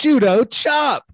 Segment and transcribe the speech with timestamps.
[0.00, 0.22] uppercut.
[0.22, 1.04] Judo chop.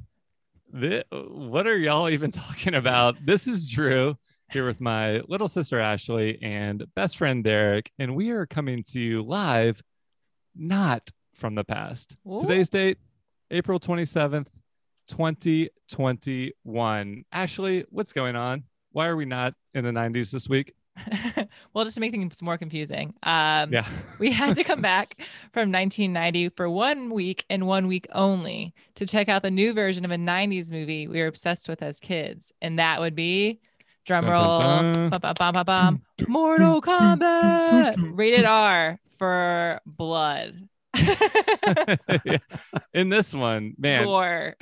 [0.78, 3.16] Thi- what are y'all even talking about?
[3.24, 4.16] This is Drew
[4.50, 9.00] here with my little sister Ashley and best friend Derek, and we are coming to
[9.00, 9.82] you live,
[10.54, 12.16] not from the past.
[12.26, 12.40] Ooh.
[12.40, 12.98] Today's date,
[13.50, 14.46] April 27th,
[15.08, 17.24] 2021.
[17.32, 18.64] Ashley, what's going on?
[18.92, 20.74] Why are we not in the 90s this week?
[21.74, 23.86] well, just to make things more confusing, um, Yeah.
[24.18, 25.16] we had to come back
[25.52, 30.04] from 1990 for one week and one week only to check out the new version
[30.04, 33.60] of a 90s movie we were obsessed with as kids, and that would be
[34.04, 35.10] drum Dun, roll, dun, dun.
[35.10, 40.68] bum, bum, bum, bum, bum, Mortal Kombat, rated R for blood.
[42.24, 42.38] Yeah.
[42.94, 44.54] In this one, man, Gore.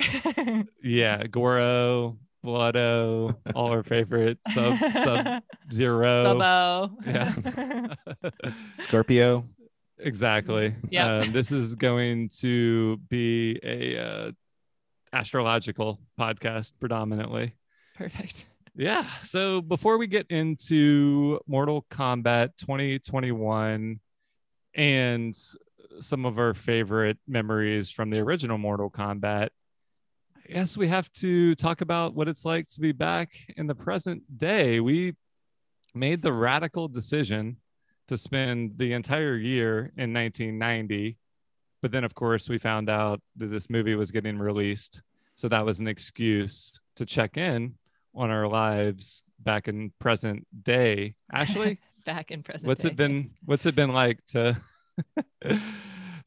[0.83, 5.41] yeah, Goro, Bloodo, all our favorite sub sub
[5.73, 6.35] zero.
[6.35, 6.91] Subo.
[7.05, 8.51] Yeah.
[8.77, 9.43] Scorpio.
[9.97, 10.75] exactly.
[10.89, 11.17] Yeah.
[11.17, 14.31] Um, this is going to be a uh,
[15.11, 17.55] astrological podcast predominantly.
[17.97, 18.45] Perfect.
[18.75, 19.09] Yeah.
[19.23, 23.99] So before we get into Mortal Kombat 2021
[24.73, 25.35] and
[26.01, 29.49] some of our favorite memories from the original Mortal Kombat,
[30.47, 33.73] I guess we have to talk about what it's like to be back in the
[33.73, 34.79] present day.
[34.79, 35.15] We
[35.95, 37.57] made the radical decision
[38.07, 41.17] to spend the entire year in 1990.
[41.81, 45.01] But then, of course, we found out that this movie was getting released.
[45.35, 47.73] So that was an excuse to check in
[48.13, 51.15] on our lives back in present day.
[51.33, 52.67] Ashley, Back in present.
[52.67, 53.29] what's day, it been yes.
[53.45, 54.55] what's it been like to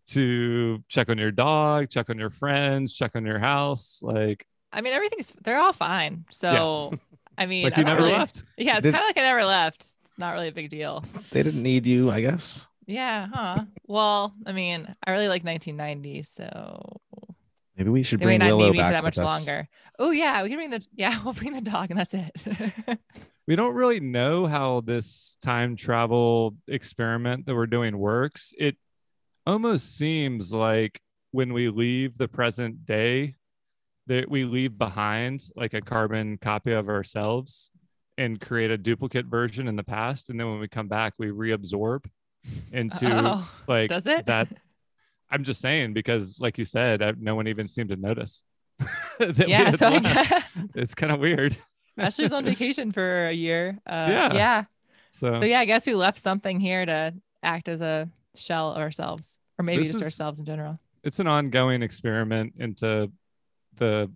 [0.09, 4.01] to check on your dog, check on your friends, check on your house?
[4.03, 6.25] Like, I mean, everything's they're all fine.
[6.31, 6.93] So,
[7.37, 8.45] I mean, like I you never really- left.
[8.57, 9.83] Yeah, it's kind of like I never left.
[10.05, 11.05] It's not really a big deal.
[11.31, 12.69] They didn't need you, I guess.
[12.87, 13.65] Yeah, huh?
[13.87, 17.01] Well, I mean, I really like 1990, so
[17.77, 19.25] Maybe we should they may bring not Willow need me for that much us.
[19.27, 19.69] longer.
[20.01, 22.99] Oh yeah, we can bring the yeah, we'll bring the dog, and that's it.
[23.47, 28.53] We don't really know how this time travel experiment that we're doing works.
[28.59, 28.77] It
[29.49, 31.01] almost seems like
[31.31, 33.35] when we leave the present day,
[34.07, 37.71] that we leave behind like a carbon copy of ourselves
[38.17, 40.31] and create a duplicate version in the past.
[40.31, 42.05] And then when we come back, we reabsorb
[42.73, 44.27] into oh, like does it?
[44.27, 44.49] that.
[45.31, 48.43] I'm just saying because, like you said, I, no one even seemed to notice.
[49.19, 50.43] that yeah, so I guess
[50.75, 51.57] it's kind of weird.
[51.99, 53.79] Ashley's on vacation for a year.
[53.87, 54.35] Uh, Yeah.
[54.35, 54.65] yeah.
[55.11, 59.38] So, So yeah, I guess we left something here to act as a shell ourselves,
[59.59, 60.79] or maybe This just is- ourselves in general.
[61.03, 63.11] it's an ongoing experiment into
[63.75, 64.11] the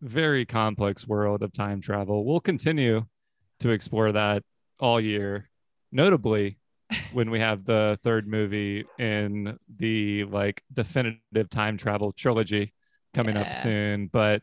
[0.00, 2.24] very complex world of time travel.
[2.24, 3.04] We'll continue
[3.60, 4.42] to explore that
[4.78, 5.50] all year,
[5.92, 6.58] notably
[7.12, 12.72] when we have the third movie in the like definitive time travel trilogy
[13.14, 14.06] coming up soon.
[14.06, 14.42] But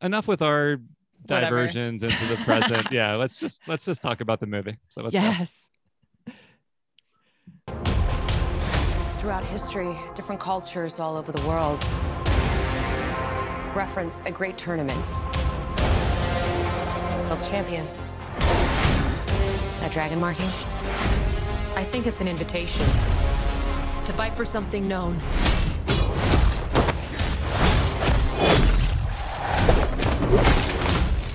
[0.00, 0.78] enough with our
[1.26, 1.46] Whatever.
[1.50, 2.88] diversions into the present.
[2.90, 4.76] yeah, let's just let's just talk about the movie.
[4.88, 5.44] So let's go.
[9.24, 11.82] Throughout history, different cultures all over the world
[13.74, 15.10] reference a great tournament
[17.30, 18.04] of champions.
[19.80, 20.44] That dragon marking?
[21.74, 22.84] I think it's an invitation
[24.04, 25.18] to fight for something known.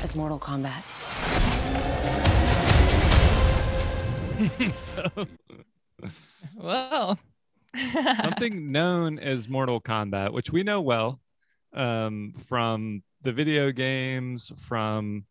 [0.03, 0.83] As Mortal Kombat.
[4.75, 5.27] so
[6.55, 7.17] Whoa.
[8.21, 11.19] Something known as Mortal Kombat, which we know well
[11.73, 15.25] um, from the video games, from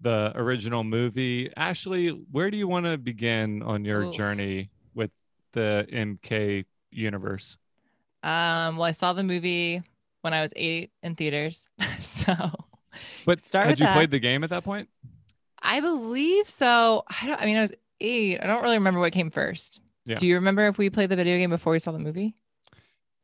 [0.00, 1.50] the original movie.
[1.56, 4.14] Ashley, where do you want to begin on your Oof.
[4.14, 5.10] journey with
[5.52, 7.58] the MK universe?
[8.22, 9.82] Um, well, I saw the movie
[10.22, 11.68] when I was eight in theaters.
[12.00, 12.34] so
[13.24, 13.94] But Start had you that.
[13.94, 14.88] played the game at that point?
[15.62, 17.04] I believe so.
[17.08, 18.40] I don't I mean I was eight.
[18.42, 19.80] I don't really remember what came first.
[20.08, 20.16] Yeah.
[20.16, 22.34] Do you remember if we played the video game before we saw the movie?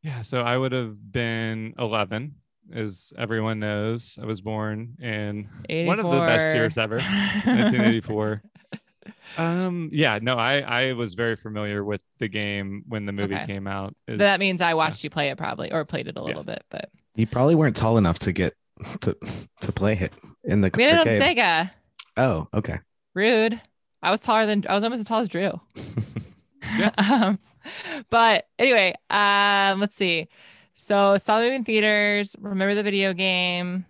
[0.02, 2.34] Yeah, so I would have been 11,
[2.74, 4.18] as everyone knows.
[4.20, 5.48] I was born in
[5.86, 8.42] one of the best years ever, 1984.
[9.36, 13.46] Um, yeah, no, I I was very familiar with the game when the movie Okay.
[13.46, 13.94] came out.
[14.06, 16.88] that means I watched you play it probably or played it a little bit, but
[17.16, 18.54] You probably weren't tall enough to get
[19.00, 19.16] to
[19.62, 20.12] to play it
[20.44, 21.06] in the we had it on.
[21.06, 21.70] Sega.
[22.16, 22.78] Oh, okay.
[23.14, 23.60] Rude.
[24.02, 25.60] I was taller than I was almost as tall as Drew.
[26.78, 26.90] Yeah.
[27.22, 27.38] um,
[28.10, 30.28] but anyway, um, let's see.
[30.74, 32.36] So saw the movie in theaters.
[32.38, 33.86] Remember the video game.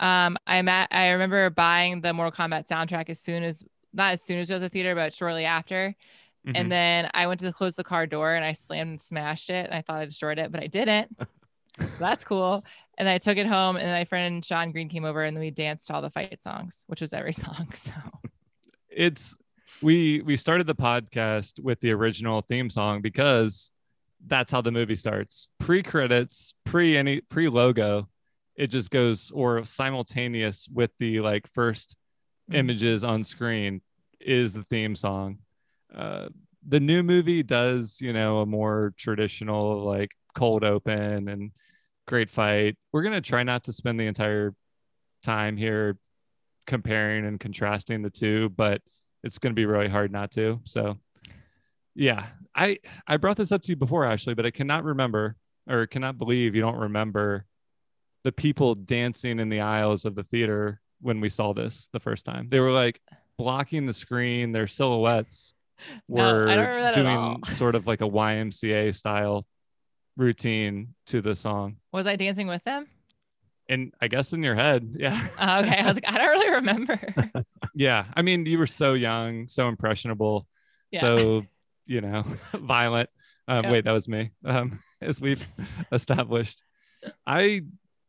[0.00, 0.88] Um, I'm at.
[0.90, 4.54] I remember buying the Mortal Kombat soundtrack as soon as not as soon as we
[4.54, 5.94] was at the theater, but shortly after.
[6.46, 6.52] Mhm.
[6.54, 9.66] And then I went to close the car door and I slammed and smashed it.
[9.66, 11.16] And I thought I destroyed it, but I didn't.
[11.80, 12.64] so that's cool.
[12.98, 13.76] And I took it home.
[13.76, 16.84] And my friend Sean Green came over and then we danced all the fight songs,
[16.86, 17.68] which was every song.
[17.74, 17.92] So
[18.88, 19.34] it's
[19.82, 23.70] we we started the podcast with the original theme song because
[24.26, 25.48] that's how the movie starts.
[25.60, 28.08] Pre credits pre any pre logo
[28.56, 31.96] it just goes or simultaneous with the like 1st
[32.50, 32.54] Mhm.
[32.54, 33.82] images on screen
[34.20, 35.38] is the theme song.
[35.94, 36.28] Uh
[36.68, 41.50] the new movie does you know a more traditional like cold open and
[42.06, 42.76] great fight.
[42.92, 44.54] We're gonna try not to spend the entire
[45.22, 45.98] time here
[46.66, 48.80] comparing and contrasting the two but
[49.26, 50.60] it's going to be really hard not to.
[50.64, 50.98] So
[51.98, 55.34] yeah i i brought this up to you before ashley but i cannot remember
[55.66, 57.46] or cannot believe you don't remember
[58.26, 62.24] the people dancing in the aisles of the theater when we saw this the first
[62.24, 62.48] time.
[62.50, 63.00] They were like
[63.38, 64.50] blocking the screen.
[64.50, 65.54] Their silhouettes
[66.08, 69.46] were I don't remember that at doing sort of like a ymca style
[70.16, 71.76] routine to the song.
[71.92, 72.88] Was I dancing with them?
[73.68, 75.78] And i guess in your head yeah Oh, okay.
[75.78, 77.14] I was like, I don't really remember.
[77.74, 80.46] yeah i mean you were so young so impressionable
[80.90, 81.00] Yeah.
[81.00, 81.42] so
[81.86, 82.24] you know
[82.54, 83.10] violent
[83.48, 83.70] um Yeah.
[83.72, 85.44] wait that was me um as we've
[85.92, 86.62] established
[87.26, 87.62] i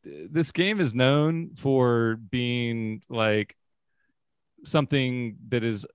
[0.04, 3.56] this game is known for being like
[4.64, 5.86] something that is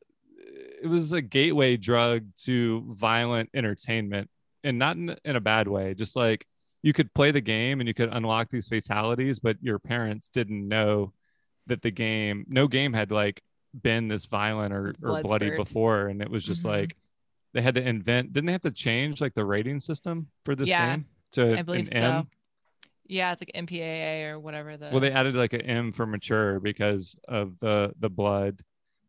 [0.82, 4.28] it was a gateway drug to violent entertainment
[4.64, 6.46] and not in, in a bad way just like
[6.82, 10.66] you could play the game and you could unlock these fatalities but your parents didn't
[10.66, 11.12] know
[11.66, 13.40] that the game no game had like
[13.82, 15.70] been this violent or, or Blood bloody spurts.
[15.70, 16.68] before and it was just Mhm.
[16.70, 16.96] like
[17.54, 20.68] they had to invent didn't they have to change like the rating system for this
[20.68, 22.04] Yeah, game to I believe an so.
[22.18, 22.28] M?
[23.06, 26.60] Yeah, it's like MPAA or whatever the well they added like an m for mature
[26.60, 28.60] because of the the blood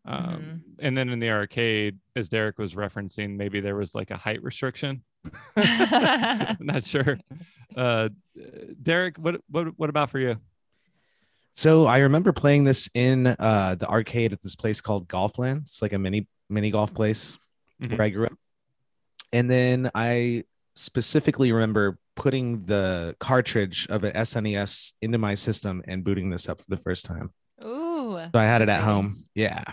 [0.06, 0.58] um Mm-hmm.
[0.86, 4.44] and then in the arcade as derek was referencing maybe there was like a height
[4.44, 5.02] restriction
[5.56, 7.18] i'm not sure
[7.76, 8.10] uh
[8.82, 10.38] derek what what what about for you
[11.54, 15.62] So I remember playing this in uh, the arcade at this place called Golfland.
[15.62, 17.38] It's like a mini mini golf place
[17.82, 17.92] Mhm.
[17.98, 18.34] where I grew up.
[19.32, 26.04] And then I specifically remember putting the cartridge of an SNES into my system and
[26.04, 27.32] booting this up for the first time.
[27.64, 28.18] Ooh.
[28.34, 29.26] So I had it at home.
[29.36, 29.64] Yeah.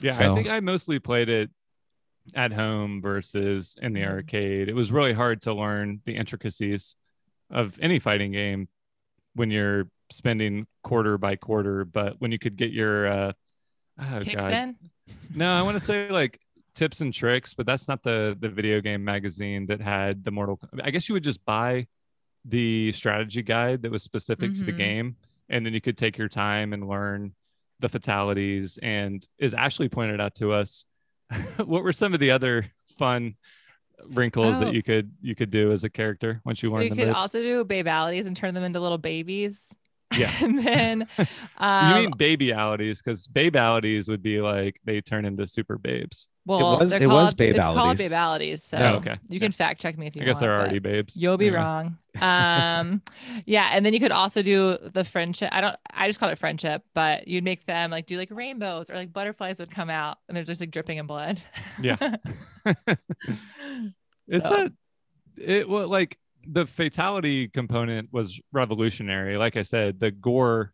[0.00, 1.50] yeah i think i mostly played it
[2.34, 4.08] at home versus in the Mhm.
[4.08, 6.96] arcade it was really hard to learn the intricacies
[7.50, 8.66] of any fighting game
[9.34, 13.32] when you're spending quarter by quarter but when you could get your uh
[14.00, 14.52] oh Kicks God.
[14.52, 14.76] in.
[15.34, 16.40] No, I want to say like
[16.74, 20.58] tips and tricks, but that's not the the video game magazine that had the Mortal.
[20.82, 21.86] I guess you would just buy
[22.46, 24.76] the strategy guide that was specific to the Mhm.
[24.78, 25.16] game,
[25.48, 27.34] and then you could take your time and learn
[27.80, 28.78] the fatalities.
[28.82, 30.84] And as Ashley pointed out to us,
[31.64, 32.66] what were some of the other
[32.98, 33.34] fun
[34.12, 34.60] wrinkles Oh.
[34.60, 37.06] that you could you could do as a character once you So learned you could
[37.08, 37.18] moves?
[37.18, 39.74] also do babalities and turn them into little babies.
[40.16, 40.32] Yeah.
[40.40, 41.26] and then you
[41.58, 43.02] um, mean babyalities?
[43.02, 46.28] Because babyalities would be like they turn into super babes.
[46.46, 48.10] Well, it was- they're it was called, It's called babalities.
[48.10, 48.60] babalities.
[48.60, 49.16] So Oh, okay.
[49.28, 50.40] you can fact check me if you I guess want.
[50.42, 51.16] they're already babes.
[51.16, 51.62] You'll be Anyway.
[51.62, 51.98] wrong.
[52.22, 53.02] Um,
[53.44, 55.48] yeah, and then you could also do the friendship.
[55.50, 55.76] I don't.
[55.92, 59.12] I just call it friendship, but you'd make them like do like rainbows or like
[59.12, 61.40] butterflies would come out and they're just like dripping in blood.
[61.82, 61.96] Yeah.
[64.28, 64.70] it's So- a
[65.36, 66.16] it well like
[66.46, 70.72] the fatality component was revolutionary like i said the gore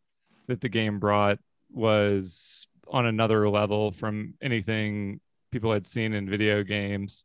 [0.48, 1.38] that the game brought
[1.72, 7.24] was on another level from anything people had seen in video games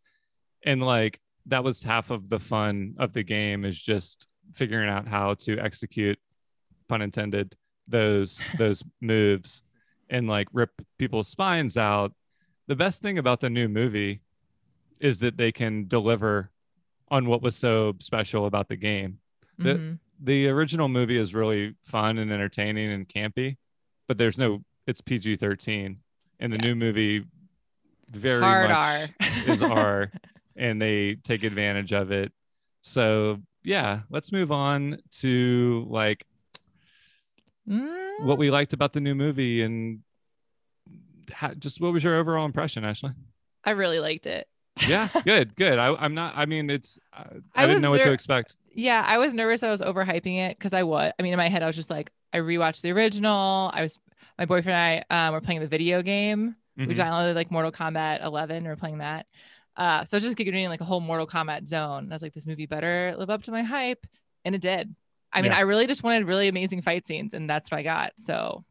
[0.65, 5.07] and like that was half of the fun of the game is just figuring out
[5.07, 6.17] how to execute
[6.87, 7.55] pun intended
[7.87, 9.61] those those moves
[10.09, 12.13] and like rip people's spines out
[12.67, 14.21] the best thing about the new movie
[14.99, 16.49] is that they can deliver
[17.09, 19.19] on what was so special about the game.
[19.59, 19.99] The- Mhm.
[20.23, 23.57] The original movie is really fun and entertaining and campy,
[24.07, 25.97] but there's no it's PG-13
[26.39, 26.61] and the Yeah.
[26.67, 27.25] new movie
[28.09, 29.09] very Hard much R.
[29.47, 30.11] is R
[30.55, 32.31] and they take advantage of it.
[32.81, 36.25] So, yeah, let's move on to like
[37.67, 40.01] Mm, what we liked about the new movie and
[41.31, 43.11] how, just what was your overall impression, Ashley?
[43.63, 44.47] I really liked it.
[44.87, 45.79] Yeah, good, good.
[45.79, 46.33] I, I'm not.
[46.37, 46.99] I mean, it's.
[47.13, 48.55] I, I, I didn't know what to expect.
[48.73, 51.11] Yeah, I was nervous I was overhyping it because I was.
[51.17, 53.71] I mean, in my head, I was just like, I rewatched the original.
[53.73, 53.97] I was
[54.37, 56.55] my boyfriend and I um, were playing the video game.
[56.77, 56.95] We Mhm.
[56.97, 58.63] downloaded like Mortal Kombat 11.
[58.63, 59.27] We were playing that.
[59.77, 62.11] Uh, so I was just getting like a whole Mortal Kombat zone.
[62.11, 64.05] I was like, this movie better live up to my hype,
[64.43, 64.93] and it did.
[65.33, 65.57] I mean, Yeah.
[65.57, 68.13] I really just wanted really amazing fight scenes, and that's what I got.
[68.17, 68.63] So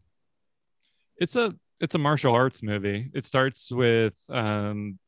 [1.16, 3.11] It's a it's a martial arts movie.
[3.14, 4.99] It starts with um,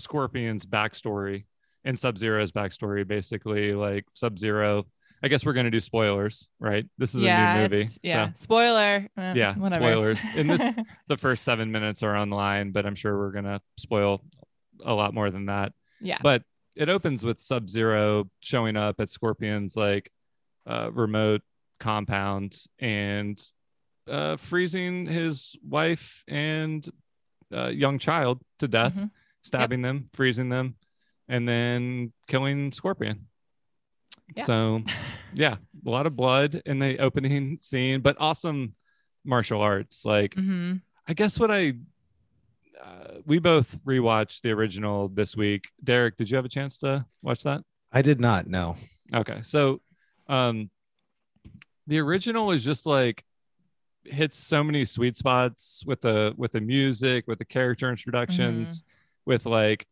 [0.00, 1.44] Scorpion's backstory
[1.84, 3.06] and Sub Zero's backstory.
[3.06, 4.86] Basically, like Sub Zero.
[5.24, 6.84] I guess we're gonna do spoilers, right?
[6.98, 7.88] This is yeah, a new movie.
[8.02, 8.28] yeah.
[8.28, 9.08] So Spoiler.
[9.16, 9.80] eh, yeah, whatever.
[9.82, 10.20] spoilers.
[10.36, 10.60] In this,
[11.08, 14.20] the first seven minutes are online, but I'm sure we're gonna spoil
[14.84, 15.72] a lot more than that.
[16.00, 16.18] yeah.
[16.22, 16.42] But
[16.76, 20.10] it opens with Sub Zero showing up at Scorpion's like
[20.66, 21.40] uh, remote
[21.80, 23.42] compound and
[24.06, 26.86] uh, freezing his wife and
[27.50, 29.10] uh, young child to death, Mhm.
[29.42, 30.74] stabbing them, freezing them,
[31.28, 33.28] and then killing Scorpion.
[34.34, 34.44] Yeah.
[34.44, 34.82] So,
[35.34, 38.74] yeah, a lot of blood in the opening scene, but awesome
[39.24, 40.04] martial arts.
[40.04, 40.74] Like, hmm
[41.06, 41.74] I guess what I
[42.82, 45.68] uh, we both rewatched the original this week.
[45.82, 47.62] Derek, did you have a chance to watch that?
[47.92, 48.76] I did not No.
[49.12, 49.80] Okay, so
[50.28, 50.70] um,
[51.86, 53.22] the original is just like
[54.04, 58.82] hits so many sweet spots with the with the music, with the character introductions,
[59.26, 59.86] with like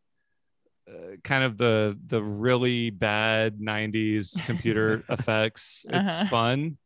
[0.87, 6.25] uh, kind of the the really bad 90s computer effects it's Uh-huh.
[6.29, 6.77] fun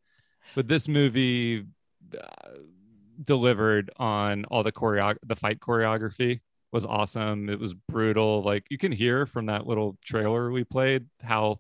[0.56, 1.66] but this movie
[2.20, 2.50] uh,
[3.24, 6.40] delivered on all the choreo the fight choreography
[6.72, 11.06] was awesome it was brutal like you can hear from that little trailer we played
[11.24, 11.60] how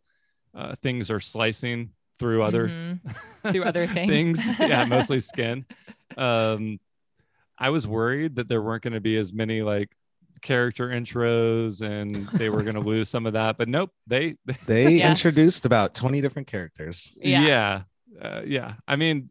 [0.56, 1.89] uh, things are slicing
[2.20, 3.00] through other Mhm.
[3.51, 4.50] Through other things.
[4.60, 5.65] yeah mostly skin
[6.17, 6.79] um
[7.58, 9.89] i was worried that there weren't going to be as many like
[10.41, 14.96] character intros and they were going to lose some of that but nope they They
[14.98, 15.10] Yeah.
[15.10, 17.41] introduced about 20 different characters Yeah.
[17.46, 17.82] yeah
[18.22, 19.29] uh, yeah i mean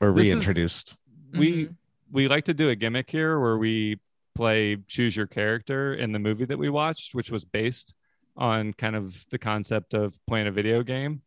[0.00, 0.96] or This is- reintroduced.
[1.32, 1.74] we Mhm.
[2.10, 3.98] we like to do a gimmick here where we
[4.34, 7.94] play choose your character in the movie that we watched which was based
[8.36, 11.22] on kind of the concept of playing a video game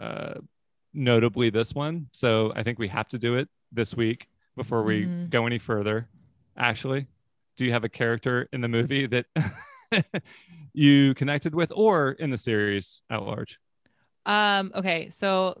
[0.00, 0.34] uh
[0.94, 5.04] notably this one so i think we have to do it this week before we
[5.04, 5.28] Mhm.
[5.30, 6.08] go any further
[6.56, 7.06] ashley
[7.56, 9.26] do you have a character in the movie that
[10.72, 13.58] you connected with or in the series at large
[14.26, 15.54] Um, okay, so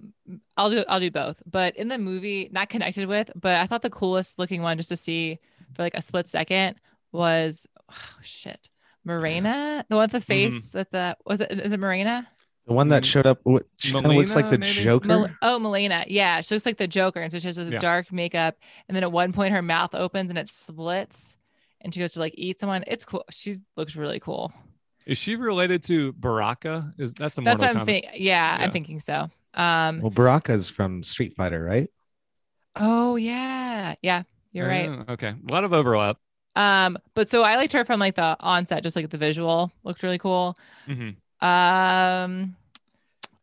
[0.56, 1.40] I'll do I'll do both.
[1.46, 4.88] But in the movie, not connected with, but I thought the coolest looking one just
[4.88, 5.38] to see
[5.74, 6.76] for like a split second
[7.12, 8.68] was oh, shit.
[9.04, 10.48] Morena, the one with the Mm-hmm.
[10.50, 12.26] face that the was it is it Morena?
[12.66, 13.06] The one that Mm.
[13.06, 14.82] showed up, what, she kind of looks like the maybe?
[14.82, 15.06] Joker.
[15.06, 16.04] Mel- oh, Mileena.
[16.08, 17.78] Yeah, she looks like the Joker, and so she has the Yeah.
[17.78, 18.56] dark makeup,
[18.88, 21.35] and then at one point her mouth opens and it splits,
[21.80, 22.84] and she goes to like eat someone.
[22.86, 23.24] It's cool.
[23.30, 24.52] She looks really cool.
[25.06, 28.10] is she related to baraka is that's a That's what I'm thinking.
[28.14, 28.64] Yeah, Yeah.
[28.64, 29.28] I'm thinking so.
[29.54, 30.00] Um.
[30.00, 31.88] well, Baraka's from Street Fighter, right?
[32.74, 34.22] Oh yeah, yeah.
[34.52, 34.88] You're right.
[34.88, 36.16] Oh, okay a lot of overlap
[36.56, 40.02] Um, but so I liked her from like the onset, just like the visual looked
[40.02, 40.56] really cool.
[40.88, 41.16] Mhm.
[41.42, 42.56] Um,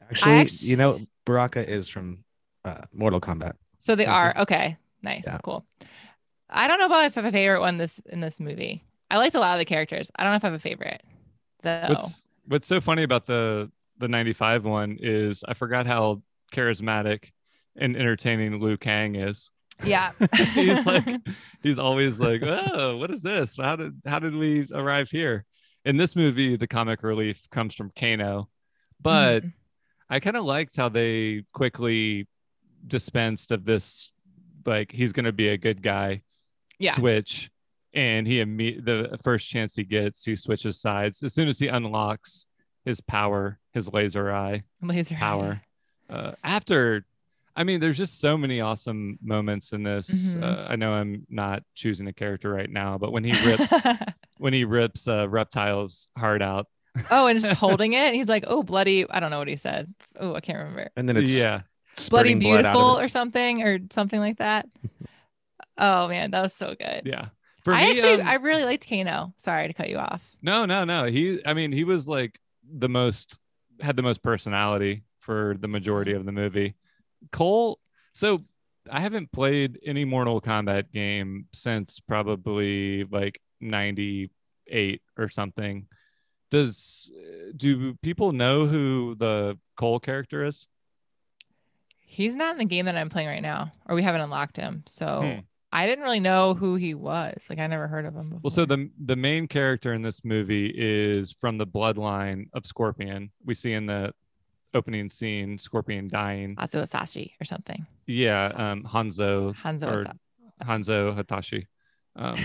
[0.09, 2.23] Actually, actu- you know, Baraka is from
[2.65, 3.53] uh, Mortal Kombat.
[3.79, 4.11] so they Okay.
[4.11, 5.37] are okay, nice, Yeah.
[5.43, 5.65] cool.
[6.53, 8.83] I don't know about if I have a favorite one this in this movie.
[9.10, 10.12] I liked a lot of the characters.
[10.15, 11.03] I don't know if I have a favorite
[11.63, 11.86] though.
[11.89, 16.22] What's what's so funny about the the 95 one is I forgot how
[16.53, 17.31] charismatic
[17.75, 19.50] and entertaining Liu Kang is.
[19.83, 20.12] yeah,
[20.53, 21.07] he's like
[21.62, 23.57] he's always like, "Oh, what is this?
[23.57, 25.45] How did how did we arrive here?"
[25.86, 28.50] In this movie, the comic relief comes from Kano,
[29.01, 29.53] but Mhm.
[30.10, 32.27] I kind of liked how they quickly
[32.86, 34.12] dispensed of this
[34.65, 36.22] like he's going to be a good guy
[36.83, 36.93] Yeah.
[36.95, 37.49] switch
[37.93, 41.67] and he imme- the first chance he gets he switches sides as soon as he
[41.67, 42.45] unlocks
[42.85, 45.61] his power his laser eye laser power
[46.09, 47.05] uh, after
[47.55, 50.43] i mean there's just so many awesome moments in this Mhm.
[50.43, 53.71] uh, i know i'm not choosing a character right now but when he rips
[54.37, 56.67] when he rips uh, reptile's heart out
[57.11, 59.91] oh, and just holding it, he's like, "Oh, bloody!" I don't know what he said.
[60.19, 60.89] Oh, I can't remember.
[60.95, 61.61] And then it's yeah
[61.95, 64.67] Bloody spurting blood beautiful or something or something like that.
[65.77, 67.01] oh man, that was so good.
[67.05, 67.27] yeah
[67.63, 69.33] for I me, actually um, I really liked Kano.
[69.37, 70.21] Sorry to cut you off.
[70.41, 71.05] No, no, no.
[71.05, 72.39] He, I mean, he was like
[72.69, 73.39] the most,
[73.79, 76.75] had the most personality for the majority of the movie.
[77.31, 77.79] Cole,
[78.13, 78.43] so
[78.91, 85.87] I haven't played any Mortal Kombat game since probably like 98 or something.
[86.51, 87.09] Does,
[87.55, 90.67] do people know who the Cole character is?
[91.97, 94.83] He's not in the game that I'm playing right now, or we haven't unlocked him.
[94.85, 95.39] So Hmm.
[95.73, 97.47] I didn't really know who he was.
[97.49, 98.41] Like I never heard of him before.
[98.43, 103.31] Well, so the the main character in this movie is from the bloodline of Scorpion.
[103.43, 104.13] We see in the
[104.75, 106.55] opening scene Scorpion dying.
[106.57, 107.87] Azu Asashi or something.
[108.05, 110.19] Yeah, um, Hanzo Hanzo or Asa-
[110.63, 111.65] Hanzo Hatashi,
[112.15, 112.37] um,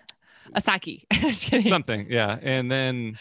[0.54, 1.06] Asaki.
[1.12, 1.68] Just kidding.
[1.68, 2.06] something.
[2.08, 3.18] Yeah, and then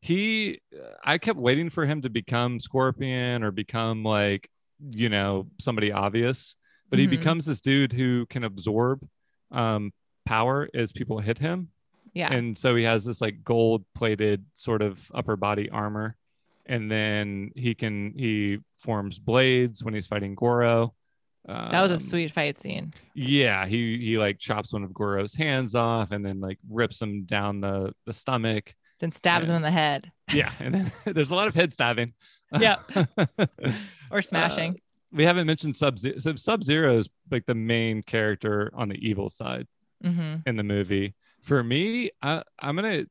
[0.00, 0.60] he,
[1.04, 4.50] I kept waiting for him to become Scorpion or become like
[4.90, 6.56] you know somebody obvious,
[6.90, 7.10] but he Mhm.
[7.10, 9.06] becomes this dude who can absorb
[9.50, 9.92] um,
[10.26, 11.68] power as people hit him.
[12.12, 12.32] Yeah.
[12.32, 16.16] And so he has this like gold plated sort of upper body armor.
[16.66, 20.92] And then he can he forms blades when he's fighting Goro.
[21.46, 22.92] that was a Um, sweet fight scene.
[23.14, 27.24] Yeah, he he like chops one of Goro's hands off and then like rips him
[27.24, 28.74] down the the stomach.
[29.00, 29.52] Then stabs yeah.
[29.52, 32.12] him in the head Yeah, and then there's a lot of head stabbing.
[32.58, 32.80] Yep.
[34.10, 34.78] or smashing.
[35.12, 36.18] We haven't mentioned Sub Zero.
[36.18, 39.66] So Sub Zero is like the main character on the evil side
[40.02, 41.14] hmm in the movie.
[41.42, 43.04] For me, I, I'm gonna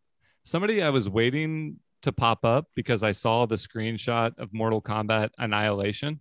[0.43, 5.29] somebody I was waiting to pop up because I saw the screenshot of Mortal Kombat
[5.39, 6.19] Annihilation,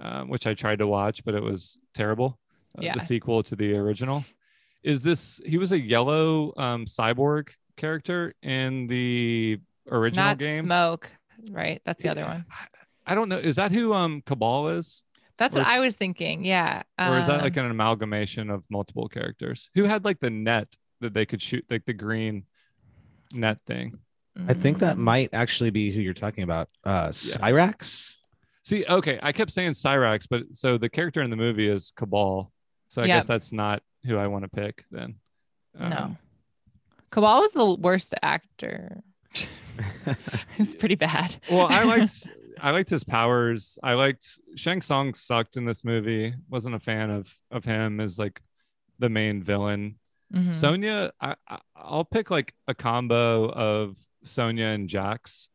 [0.00, 2.38] uh, which I tried to watch, but it was terrible.
[2.78, 2.94] Uh, Yeah.
[2.94, 4.24] The sequel to the original.
[4.82, 5.40] Is this?
[5.44, 9.58] He was a yellow um, cyborg character in the
[9.90, 10.62] original Not game.
[10.62, 11.10] smoke,
[11.50, 11.82] right?
[11.84, 12.44] That's the other one.
[13.04, 13.38] I don't know.
[13.38, 15.02] Is that who um Kabal is?
[15.38, 16.44] That's Or what is- I was thinking.
[16.44, 16.82] Yeah.
[16.98, 20.74] or is that like Um, an amalgamation of multiple characters who had like the net
[21.00, 22.44] that they could shoot like the green
[23.32, 23.98] net thing
[24.48, 26.68] I think that mm, might actually be who you're talking about.
[26.84, 28.16] Uh, Cyrax.
[28.62, 32.50] see okay i kept saying cyrax but so the character in the movie is Kabal
[32.88, 33.16] so i Yeah.
[33.18, 35.16] guess that's not who i want to pick then
[35.78, 35.86] No.
[35.86, 36.18] Um,
[37.10, 39.02] Kabal was the worst actor.
[40.58, 41.36] It's pretty bad.
[41.50, 42.28] well i liked
[42.60, 47.10] i liked his powers i liked shang Tsung sucked in this movie wasn't a fan
[47.10, 48.40] of of him as like
[48.98, 49.98] the main villain
[50.34, 50.52] Mhm.
[50.52, 55.48] Sonya, I, I I'll pick like a combo of Sonya and Jax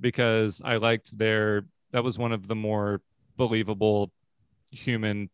[0.00, 3.02] because I liked their that was one of the more
[3.36, 4.12] believable
[4.70, 5.28] human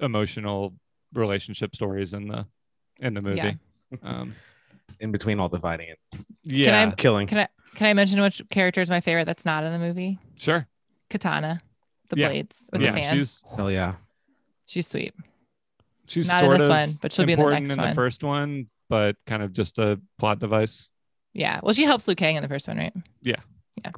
[0.00, 0.74] emotional
[1.14, 2.46] relationship stories in the
[3.00, 3.36] in the movie.
[3.36, 3.98] Yeah.
[4.02, 4.34] Um
[5.00, 7.26] in between all the fighting and yeah, killing.
[7.26, 10.18] Can I can I mention which character is my favorite that's not in the movie?
[10.36, 10.66] sure.
[11.10, 11.60] Katana,
[12.10, 12.28] the Yeah.
[12.28, 13.14] blades with Yeah, the fan.
[13.14, 13.94] She's, she's Hell yeah.
[14.66, 15.12] She's sweet.
[16.06, 17.88] she's Not in this of one, but she'll be in the important next in one.
[17.90, 20.88] the first one, but kind of just a plot device.
[21.34, 21.60] Yeah.
[21.62, 22.92] Well, she helps Liu Kang in the first one, right?
[23.22, 23.36] Yeah.
[23.84, 23.90] Yeah.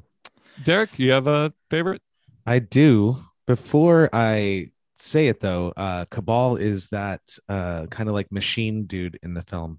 [0.64, 2.02] Derek, you have a favorite?
[2.46, 3.16] I do.
[3.46, 9.18] Before I say it though, uh Kabal is that uh kind of like machine dude
[9.22, 9.78] in the film.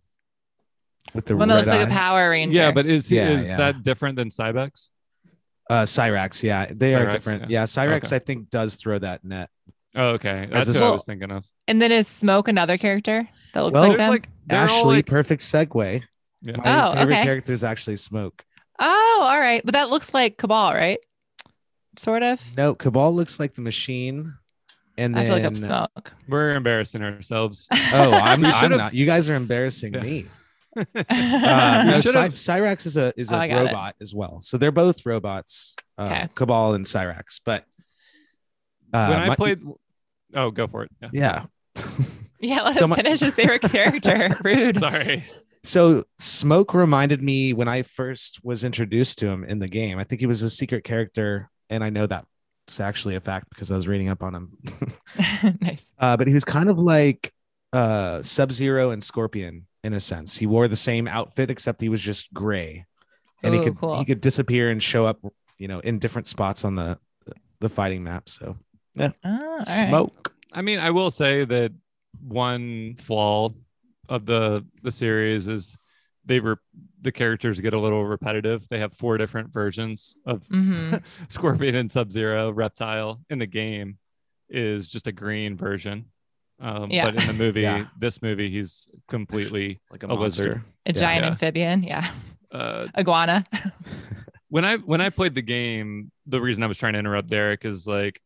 [1.15, 1.91] With the One that red looks like a.
[1.91, 2.59] Power Ranger.
[2.59, 3.57] Yeah, but is Yeah, is yeah.
[3.57, 4.89] that different than Cybex?
[5.69, 6.67] Uh Cyrax, yeah.
[6.71, 7.49] They are different.
[7.49, 7.61] yeah.
[7.61, 8.15] Yeah, Cyrax Okay.
[8.17, 9.49] I think does throw that net.
[9.95, 10.47] Oh, okay.
[10.51, 11.45] That's a I was thinking of.
[11.67, 14.09] And then is Smoke another character that looks Well, like There's them?
[14.11, 16.03] like they're Ashley, like- perfect segue.
[16.41, 16.57] Yeah.
[16.57, 17.23] My Oh, favorite okay.
[17.23, 18.43] character is actually Smoke.
[18.77, 19.61] oh, all right.
[19.65, 20.99] But that looks like Kabal, right?
[21.97, 22.41] Sort of.
[22.57, 24.33] No, Kabal looks like the machine.
[24.97, 26.13] And I then feel like I'm Smoke.
[26.27, 27.67] We're embarrassing ourselves.
[27.71, 28.93] Oh, I'm, I'm not.
[28.93, 30.01] You guys are embarrassing Yeah.
[30.01, 30.25] me.
[30.95, 33.65] We Uh, no, Cy- Cyrax is a is Oh, a I got it.
[33.67, 34.41] robot as well.
[34.41, 35.75] So they're both robots.
[35.97, 36.27] Uh, Okay.
[36.35, 37.39] Kabal and Cyrax.
[37.45, 37.65] But
[38.93, 39.61] uh, when I my- played,
[40.35, 40.91] oh, go for it.
[41.01, 41.09] Yeah.
[41.13, 41.45] yeah.
[42.39, 44.29] yeah, let So him my- finish his favorite character.
[44.43, 44.79] Rude.
[44.79, 45.23] Sorry.
[45.63, 49.97] So Smoke reminded me when I first was introduced to him in the game.
[49.97, 53.71] I think he was a secret character, and I know that's actually a fact because
[53.71, 54.57] I was reading up on him.
[55.61, 55.83] nice.
[55.99, 57.33] uh, but he was kind of like
[57.73, 60.35] uh, Sub Zero and Scorpion in a sense.
[60.37, 62.85] He wore the same outfit except he was just gray,
[63.43, 63.97] and he could cool.
[63.97, 65.19] he could disappear and show up,
[65.57, 66.97] you know, in different spots on the
[67.59, 68.27] the fighting map.
[68.29, 68.57] So
[68.97, 69.65] Oh, all right.
[69.65, 70.33] Smoke.
[70.53, 71.71] I mean, I will say that
[72.21, 73.49] one flaw
[74.09, 75.77] of the the series is
[76.25, 76.57] they were
[77.01, 78.67] the characters get a little repetitive.
[78.69, 81.03] They have four different versions of Mhm.
[81.27, 82.51] Scorpion and Sub Zero.
[82.51, 83.97] Reptile in the game
[84.49, 86.05] is just a green version.
[86.59, 87.05] Um, Yeah.
[87.05, 87.85] But in the movie, Yeah.
[87.99, 90.61] this movie, he's completely Like a, A lizard.
[90.85, 90.99] A Yeah.
[90.99, 91.29] giant Yeah.
[91.31, 91.83] amphibian.
[91.83, 92.11] Yeah.
[92.51, 93.45] uh, Iguana.
[94.49, 97.65] when I when I played the game, the reason I was trying to interrupt Derek
[97.65, 98.21] is like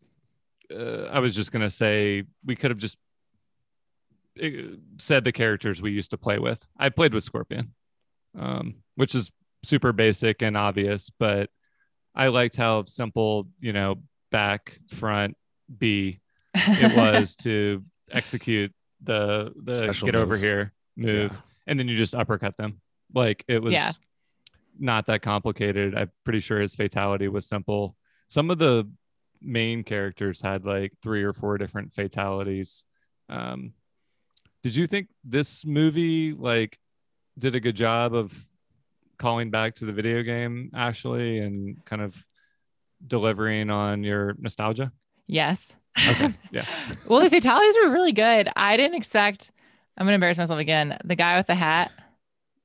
[0.72, 2.98] uh, I was just gonna say we could have just
[4.44, 4.48] uh,
[5.00, 6.66] said the characters we used to play with.
[6.78, 7.74] I played with Scorpion,
[8.38, 9.32] um, which is
[9.64, 11.50] super basic and obvious, but
[12.16, 13.96] I liked how simple, you know,
[14.32, 15.36] back, front,
[15.78, 16.20] B
[16.56, 21.38] it was to execute the the Special get over here move, Yeah.
[21.68, 22.82] and then you just uppercut them.
[23.14, 23.92] Like it was Yeah.
[24.78, 25.96] not that complicated.
[25.96, 27.96] I'm pretty sure his fatality was simple.
[28.28, 28.90] Some of the
[29.42, 32.84] main characters had like three or four different fatalities.
[33.30, 33.74] Um,
[34.64, 36.78] did you think this movie like
[37.38, 38.46] did a good job of
[39.18, 42.22] calling back to the video game, Ashley, and kind of
[43.06, 44.92] delivering on your nostalgia?
[45.28, 45.76] yes.
[46.10, 46.66] Okay, yeah.
[47.08, 48.50] well, the fatalities were really good.
[48.56, 49.52] I didn't expect.
[49.98, 50.98] I'm gonna embarrass myself again.
[51.04, 51.92] The guy with the hat.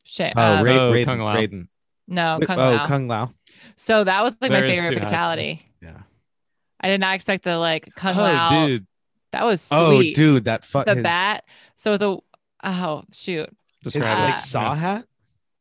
[0.05, 0.35] Shit.
[0.37, 1.05] Oh, um, Ra- Oh, Raiden.
[1.07, 1.37] Kung Lao.
[1.37, 1.68] Raiden.
[2.07, 2.87] no, Wait, Kung oh, Lao.
[2.87, 3.31] Kung Lao.
[3.77, 5.62] so that was like There my favorite two hats, fatality.
[5.81, 6.03] Yeah.
[6.81, 8.66] I did not expect the like Kung oh, Lao.
[8.66, 8.87] dude,
[9.33, 9.77] That was sweet.
[9.77, 11.44] Oh, dude, that fuck the his, bat.
[11.77, 12.18] So the
[12.62, 13.49] oh shoot.
[13.83, 14.40] his Uh, like it.
[14.40, 15.07] saw hat.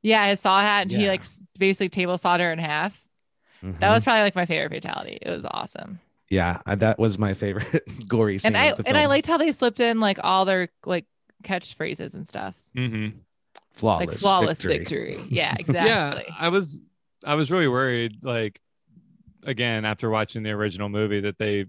[0.01, 1.23] Yeah, his saw hat, and he like
[1.57, 2.99] basically table sawed her in half.
[3.61, 3.93] That Mhm.
[3.93, 5.17] was probably like my favorite fatality.
[5.21, 6.01] It was awesome.
[6.33, 8.55] Yeah, that was my favorite gory scene.
[8.55, 11.05] and I and I liked how they slipped in like all their like
[11.43, 12.55] catchphrases and stuff.
[12.75, 13.19] Mm-hmm.
[13.73, 15.13] flawless, like flawless victory.
[15.13, 15.27] victory.
[15.29, 16.25] Yeah, exactly.
[16.27, 16.83] Yeah, I was
[17.23, 18.23] I was really worried.
[18.23, 18.59] Like
[19.43, 21.65] again, after watching the original movie, that they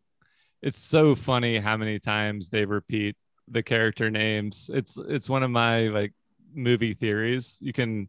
[0.63, 3.17] it's so funny how many times they repeat
[3.49, 4.71] the character names.
[4.73, 6.15] It's it's one of my like
[6.55, 7.59] movie theories.
[7.61, 8.09] You can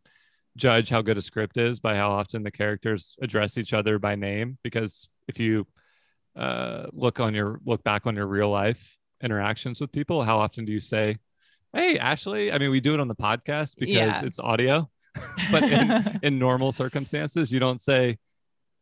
[0.56, 4.16] judge how good a script is by how often the characters address each other by
[4.16, 4.58] name.
[4.64, 5.68] Because if you
[6.36, 10.66] uh, look on your look back on your real life interactions with people, how often
[10.66, 11.18] do you say,
[11.74, 12.52] "Hey, Ashley"?
[12.52, 14.22] I mean, we do it on the podcast because Yeah.
[14.24, 14.90] it's audio,
[15.52, 18.18] but in, in normal circumstances, you don't say,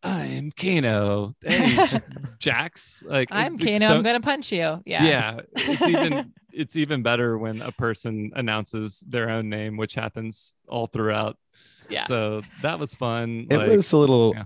[0.02, 1.78] "I'm Kano." Hey,
[2.40, 3.04] Jax.
[3.06, 3.80] Like I'm it- Kano.
[3.88, 4.82] so- I'm gonna punch you.
[4.86, 5.04] Yeah.
[5.06, 10.54] yeah it's even it's even better when a person announces their own name which happens
[10.68, 11.36] all throughout
[11.90, 12.04] Yeah.
[12.06, 14.44] so that was fun It like, was a little yeah.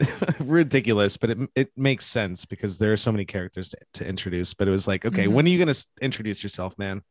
[0.40, 4.54] ridiculous, but it it makes sense because there are so many characters to, to introduce.
[4.54, 5.32] But it was like, okay, Mhm.
[5.32, 7.02] when are you gonna introduce yourself, man?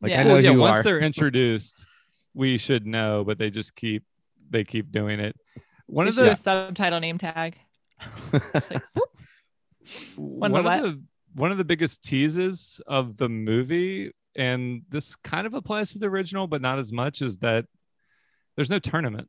[0.00, 0.20] Like Yeah.
[0.20, 0.82] I know well, yeah you once are.
[0.82, 1.86] they're introduced
[2.32, 4.04] we should know but they just keep
[4.50, 5.34] they keep doing it
[5.86, 7.58] one We of the a subtitle name tag.
[8.32, 8.42] Like,
[8.94, 9.08] whoop.
[10.16, 11.02] one of of the
[11.34, 16.06] one of the biggest teases of the movie and this kind of applies to the
[16.06, 17.66] original but not as much is that
[18.56, 19.28] there's no tournament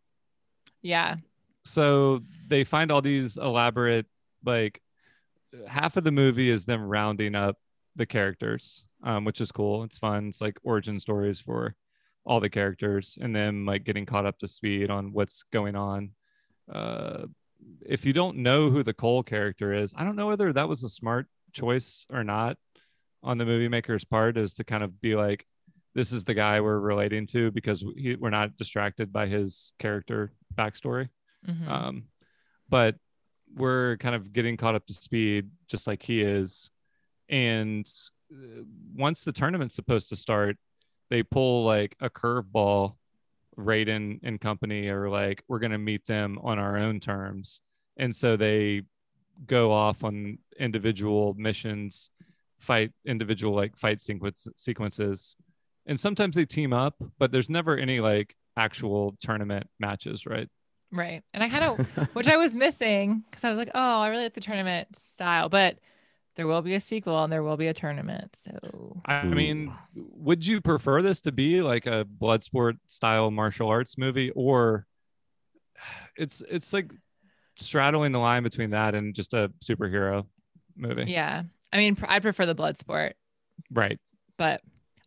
[0.83, 1.15] yeah.
[1.63, 4.05] So they find all these elaborate
[4.45, 4.81] like
[5.67, 7.57] half of the movie is them rounding up
[7.95, 9.83] the characters um, which is cool.
[9.83, 10.27] It's fun.
[10.27, 11.75] It's like origin stories for
[12.25, 16.11] all the characters and then like getting caught up to speed on what's going on.
[16.71, 17.25] Uh,
[17.85, 20.83] if you don't know who the cole character is i don't know whether that was
[20.83, 22.57] a smart choice or not
[23.21, 25.45] on the movie maker's part is to kind of be like
[25.93, 30.33] this is the guy we're relating to because he, we're not distracted by his character
[30.55, 31.09] backstory
[31.47, 31.67] Mhm.
[31.67, 32.03] um,
[32.69, 32.95] but
[33.53, 36.69] we're kind of getting caught up to speed just like he is.
[37.29, 37.85] And
[38.31, 38.63] uh,
[38.95, 40.57] once the tournament's supposed to start
[41.09, 42.95] they pull like a curveball
[43.57, 47.59] Raiden and company are like we're going to meet them on our own terms.
[47.97, 48.83] And so they
[49.45, 52.09] go off on individual missions
[52.59, 55.35] fight individual like fight sequence sequences.
[55.85, 60.47] And sometimes they team up but there's never any like actual tournament matches right
[60.91, 61.23] Right.
[61.33, 64.23] And I kind of, which I was missing because I was like, oh, I really
[64.23, 65.77] like the tournament style, but
[66.35, 68.35] there will be a sequel and there will be a tournament.
[68.35, 73.67] So I mean, would you prefer this to be like a blood sport style martial
[73.69, 74.85] arts movie, or
[76.17, 76.91] it's it's like
[77.57, 80.25] straddling the line between that and just a superhero
[80.75, 81.11] movie?
[81.11, 81.43] yeah.
[81.73, 83.15] I mean, pr- I prefer the blood sport,
[83.71, 83.97] Right.
[84.37, 84.61] but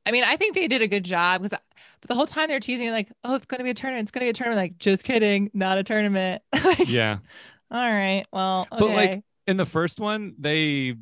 [0.07, 1.59] I mean, I think they did a good job because,
[2.01, 4.03] but the whole time they're teasing like, oh, it's going to be a tournament.
[4.05, 4.59] It's going to be a tournament.
[4.63, 6.43] Like, just kidding, not a tournament.
[6.65, 7.19] like, Yeah.
[7.71, 8.25] all right.
[8.33, 8.81] Well, okay.
[8.81, 10.95] But, like, In the first one, they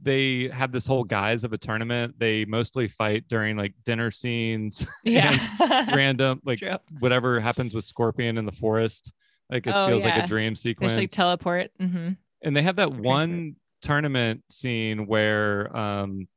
[0.00, 2.14] they have this whole guise of a tournament.
[2.18, 5.36] They mostly fight during like dinner scenes, yeah.
[5.60, 6.76] and random like true.
[7.00, 9.12] whatever happens with Scorpion in the forest.
[9.50, 10.92] Like it Oh, feels like a dream sequence.
[10.92, 11.70] just like teleport.
[11.80, 12.10] hmm
[12.42, 13.02] and they have that Transfer.
[13.08, 16.28] one tournament scene where um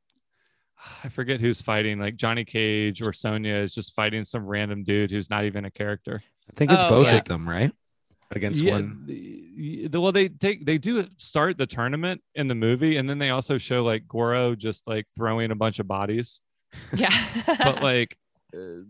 [1.04, 5.10] I forget who's fighting, like Johnny Cage or Sonya is just fighting some random dude
[5.10, 6.22] who's not even a character.
[6.50, 7.16] I think it's Oh, both yeah.
[7.16, 7.70] of them, right?
[8.32, 9.04] Against Yeah, one.
[9.06, 13.18] the- the- well, they take they do start the tournament in the movie, and then
[13.18, 16.40] they also show like Goro just like throwing a bunch of bodies.
[16.94, 17.12] Yeah.
[17.46, 18.16] But like
[18.54, 18.82] uh,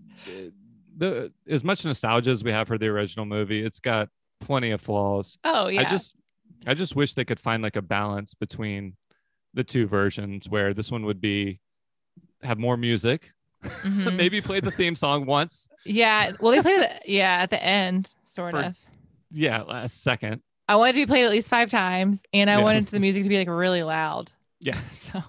[0.97, 4.09] the as much nostalgia as we have for the original movie, it's got
[4.41, 5.39] plenty of flaws.
[5.45, 5.81] oh yeah.
[5.81, 6.15] I just
[6.67, 8.97] I just wish they could find like a balance between
[9.55, 11.61] the two versions where this one would be
[12.43, 13.31] have more music,
[13.63, 14.17] Mhm.
[14.17, 15.69] maybe play the theme song once.
[15.85, 16.33] Yeah.
[16.41, 17.03] Well, they played it.
[17.07, 18.77] Yeah, at the end, sort For- of.
[19.31, 20.43] Yeah, last second.
[20.69, 22.63] I wanted to be played at least five times, and I Yeah.
[22.63, 24.31] wanted the music to be like really loud.
[24.61, 24.79] Yeah.
[24.93, 25.23] So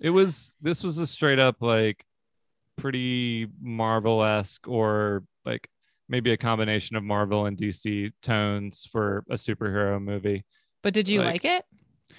[0.00, 2.04] It was this was a straight up like
[2.76, 5.68] pretty Marvel esque or like
[6.08, 10.44] maybe a combination of Marvel and DC tones for a superhero movie.
[10.82, 11.64] But did you Like- like, it?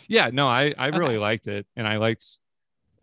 [0.09, 2.39] yeah no i i really liked it and i liked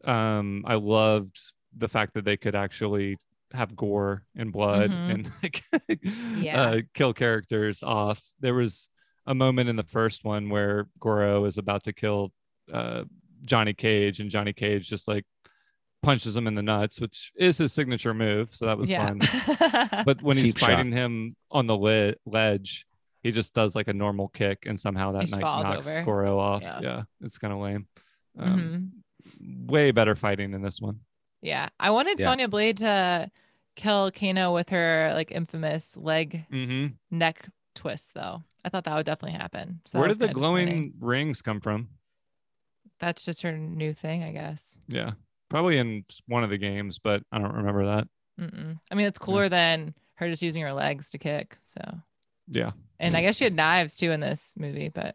[0.05, 1.39] um i loved
[1.77, 3.17] the fact that they could actually
[3.53, 5.11] have gore and blood Mhm.
[5.11, 5.63] and like
[6.37, 6.61] Yeah.
[6.63, 8.89] uh, kill characters off there was
[9.27, 12.33] a moment in the first one where goro is about to kill
[12.73, 13.05] uh
[13.45, 15.25] johnny cage and johnny cage just like
[16.03, 19.07] punches him in the nuts which is his signature move so that was yeah.
[19.09, 20.71] fun but when he's Cheap shot.
[20.71, 22.87] fighting him on the le- ledge,
[23.23, 26.03] he just does like a normal kick, and somehow that He just night knocks over.
[26.05, 26.63] Goro off.
[26.63, 26.81] Yeah.
[26.81, 27.87] Yeah, it's kind of lame.
[28.39, 28.89] Um, Mhm.
[29.40, 31.00] Way better fighting in this one.
[31.42, 31.68] Yeah.
[31.79, 32.26] I wanted Yeah.
[32.26, 33.31] Sonya Blade to
[33.76, 38.42] kill Kano with her like infamous leg hmm neck twist though.
[38.64, 39.81] I thought that would definitely happen.
[39.87, 41.88] So Where was did the glowing rings come from?
[42.98, 44.76] That's just her new thing, I guess.
[44.88, 45.12] Yeah,
[45.48, 48.09] probably in one of the games, but I don't remember that.
[48.38, 48.79] Mm-mm.
[48.90, 51.57] I mean, it's cooler than her just using her legs to kick.
[51.62, 51.81] So,
[52.48, 55.14] Yeah, and I guess she had knives too in this movie, but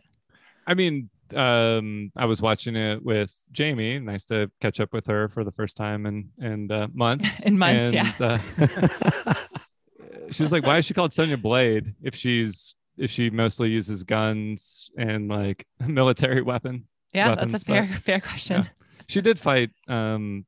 [0.65, 3.99] I mean, um, I was watching it with Jamie.
[3.99, 7.39] Nice to catch up with her for the first time in in uh, months.
[7.45, 8.13] In months, yeah.
[8.19, 8.39] yeah.
[8.57, 9.33] Uh,
[10.31, 14.03] she was like, "Why is she called Sonya Blade if she's if she mostly uses
[14.03, 18.69] guns and like military weapon?" yeah, Weapons, that's a fair but- fair question.
[19.07, 20.45] She did fight um,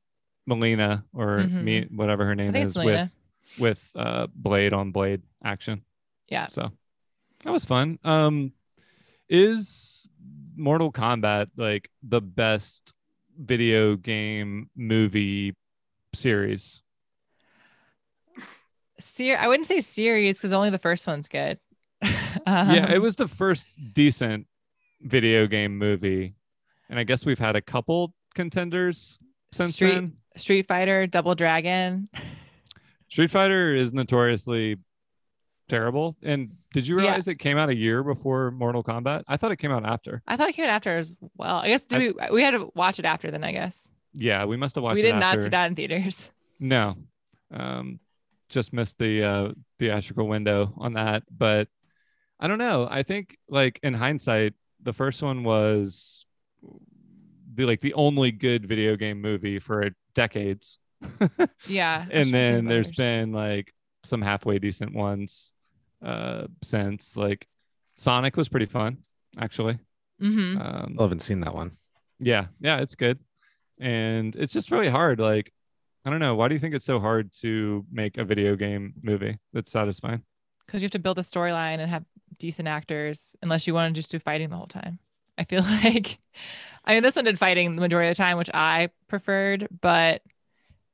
[0.48, 1.62] Mileena or Mhm.
[1.62, 3.10] me, whatever her name is, with
[3.58, 5.82] with uh, blade on blade action.
[6.28, 6.46] Yeah.
[6.48, 6.70] So
[7.44, 7.98] that was fun.
[8.04, 8.52] Um,
[9.28, 10.08] is
[10.58, 12.92] Mortal Kombat like the best
[13.38, 15.54] video game movie
[16.14, 16.82] series?
[19.00, 21.58] Ser- I wouldn't say series because only the first one's good.
[22.02, 24.46] yeah, it Um, was the first decent
[25.02, 26.34] video game movie,
[26.90, 29.18] and I guess we've had a couple contenders
[29.52, 30.12] since Street- then.
[30.36, 32.08] Street Fighter, Double Dragon.
[33.08, 34.76] Street Fighter is notoriously
[35.68, 36.16] terrible.
[36.22, 37.02] And did you Yeah.
[37.02, 39.24] realize it came out a year before Mortal Kombat?
[39.28, 40.22] I thought it came out after.
[40.26, 41.56] I thought it came out after as well.
[41.58, 43.44] I guess did we we had to watch it after then.
[43.44, 45.04] I guess Yeah, we must have watched it.
[45.04, 46.30] we did not see that in theaters.
[46.60, 46.96] No.
[47.52, 48.00] Um
[48.48, 51.22] just missed the uh theatrical window on that.
[51.30, 51.68] But
[52.40, 52.86] I don't know.
[52.90, 56.24] I think like in hindsight, the first one was
[57.54, 60.78] the like the only good video game movie for decades.
[61.68, 63.72] Yeah, and then there's been like
[64.04, 65.52] some halfway decent ones
[66.02, 67.46] uh since like
[67.96, 68.98] Sonic was pretty fun
[69.38, 69.78] actually.
[70.20, 70.60] Mhm.
[70.60, 71.72] Um I haven't seen that one.
[72.20, 73.18] yeah, yeah, it's good.
[73.80, 75.52] And it's just really hard like
[76.04, 78.94] I don't know, why do you think it's so hard to make a video game
[79.02, 80.22] movie that's satisfying?
[80.66, 82.04] because you have to build a storyline and have
[82.38, 84.98] decent actors unless you want to just do fighting the whole time
[85.38, 86.18] i feel like
[86.84, 90.20] i mean this one did fighting the majority of the time which i preferred but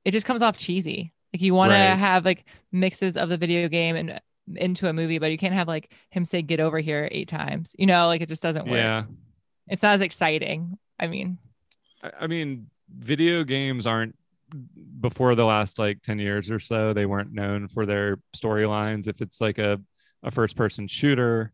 [0.04, 1.88] it just comes off cheesy like you want Right.
[1.88, 4.20] to have like mixes of the video game and
[4.56, 7.74] into a movie but you can't have like him say get over here eight times
[7.78, 9.04] you know like it just doesn't work Yeah.
[9.68, 11.38] it's not as exciting i mean
[12.02, 14.14] I, I mean, video games aren't
[15.00, 19.08] before the last like 10 years or so, they weren't known for their storylines.
[19.08, 19.80] If it's like a,
[20.22, 21.52] a first person shooter,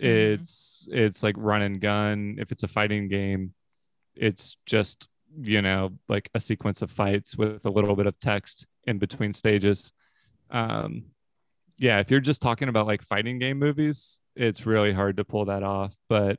[0.00, 0.06] Mhm.
[0.06, 2.36] it's it's like run and gun.
[2.38, 3.52] If it's a fighting game,
[4.14, 5.08] it's just,
[5.40, 9.34] you know, like a sequence of fights with a little bit of text in between
[9.34, 9.92] stages.
[10.50, 11.04] Um
[11.78, 15.46] yeah, if you're just talking about like fighting game movies, it's really hard to pull
[15.46, 15.96] that off.
[16.08, 16.38] But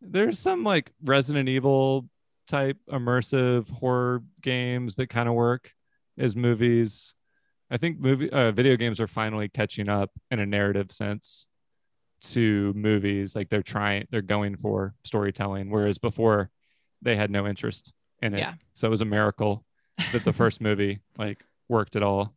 [0.00, 2.08] there's some like Resident Evil
[2.46, 5.72] type immersive horror games that kind of work
[6.16, 7.14] as movies.
[7.70, 11.46] I think movie uh, video games are finally catching up in a narrative sense
[12.20, 13.36] to movies.
[13.36, 16.50] Like they're trying, they're going for storytelling, whereas before
[17.02, 18.38] they had no interest in it.
[18.38, 18.54] Yeah.
[18.74, 19.64] So it was a miracle
[20.12, 22.34] that the first movie like worked at all.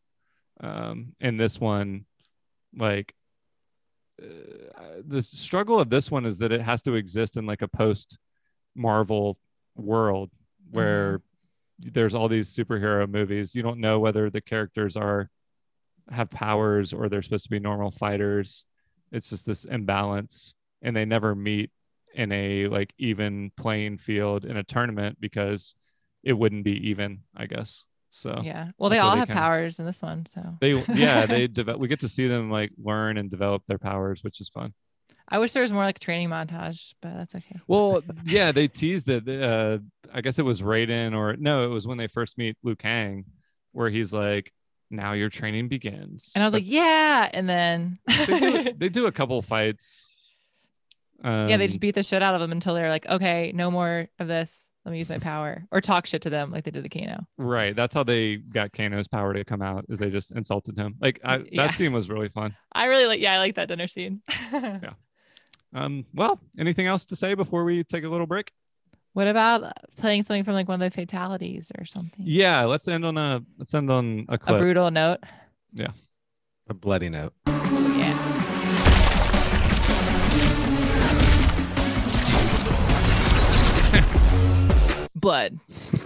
[0.60, 2.06] Um, and this one,
[2.76, 3.14] like
[4.22, 7.68] uh, the struggle of this one is that it has to exist in like a
[7.68, 8.18] post
[8.76, 9.38] Marvel
[9.76, 10.30] world
[10.70, 11.22] where
[11.80, 13.56] there's all these superhero movies.
[13.56, 15.30] You don't know whether the characters are
[16.10, 18.66] have powers or they're supposed to be normal fighters.
[19.12, 21.72] It's just this imbalance and they never meet
[22.14, 25.76] in a like even playing field in a tournament because
[26.24, 27.86] it wouldn't be even, I guess.
[28.14, 31.26] So yeah well they all they have kinda- powers in this one so they yeah,
[31.34, 34.50] they develop we get to see them like learn and develop their powers, which is
[34.50, 34.74] fun.
[35.30, 38.68] i wish there was more like a training montage but that's okay Well, yeah, they
[38.68, 39.28] teased it.
[39.30, 39.78] Uh,
[40.14, 43.24] I guess it was Raiden, or no, it was when they first meet Liu Kang,
[43.72, 44.52] where he's like,
[44.90, 48.90] "Now your training begins." and i was But like yeah and then they do, they
[48.90, 50.10] do a couple fights.
[51.24, 53.70] Um, yeah, they just beat the shit out of them until they're like, okay, no
[53.70, 54.71] more of this.
[54.86, 57.26] Let me use my power, or talk shit to them like they did the Kano.
[57.38, 57.76] right.
[57.76, 59.86] That's how they got Kano's power to come out.
[59.90, 60.96] Is they just insulted him.
[61.00, 61.72] Like I, that Yeah.
[61.72, 62.56] scene was really fun.
[62.74, 64.22] I really like, yeah, I like that dinner scene.
[64.54, 64.94] Yeah.
[65.74, 68.52] Um, well, anything else to say before we take a little break?
[69.14, 72.26] what about uh, playing something from like one of the fatalities or something?
[72.26, 75.20] Yeah, let's end on a let's end on a a brutal note.
[75.74, 75.92] Yeah.
[76.70, 77.34] A bloody note.
[85.22, 85.60] Blood,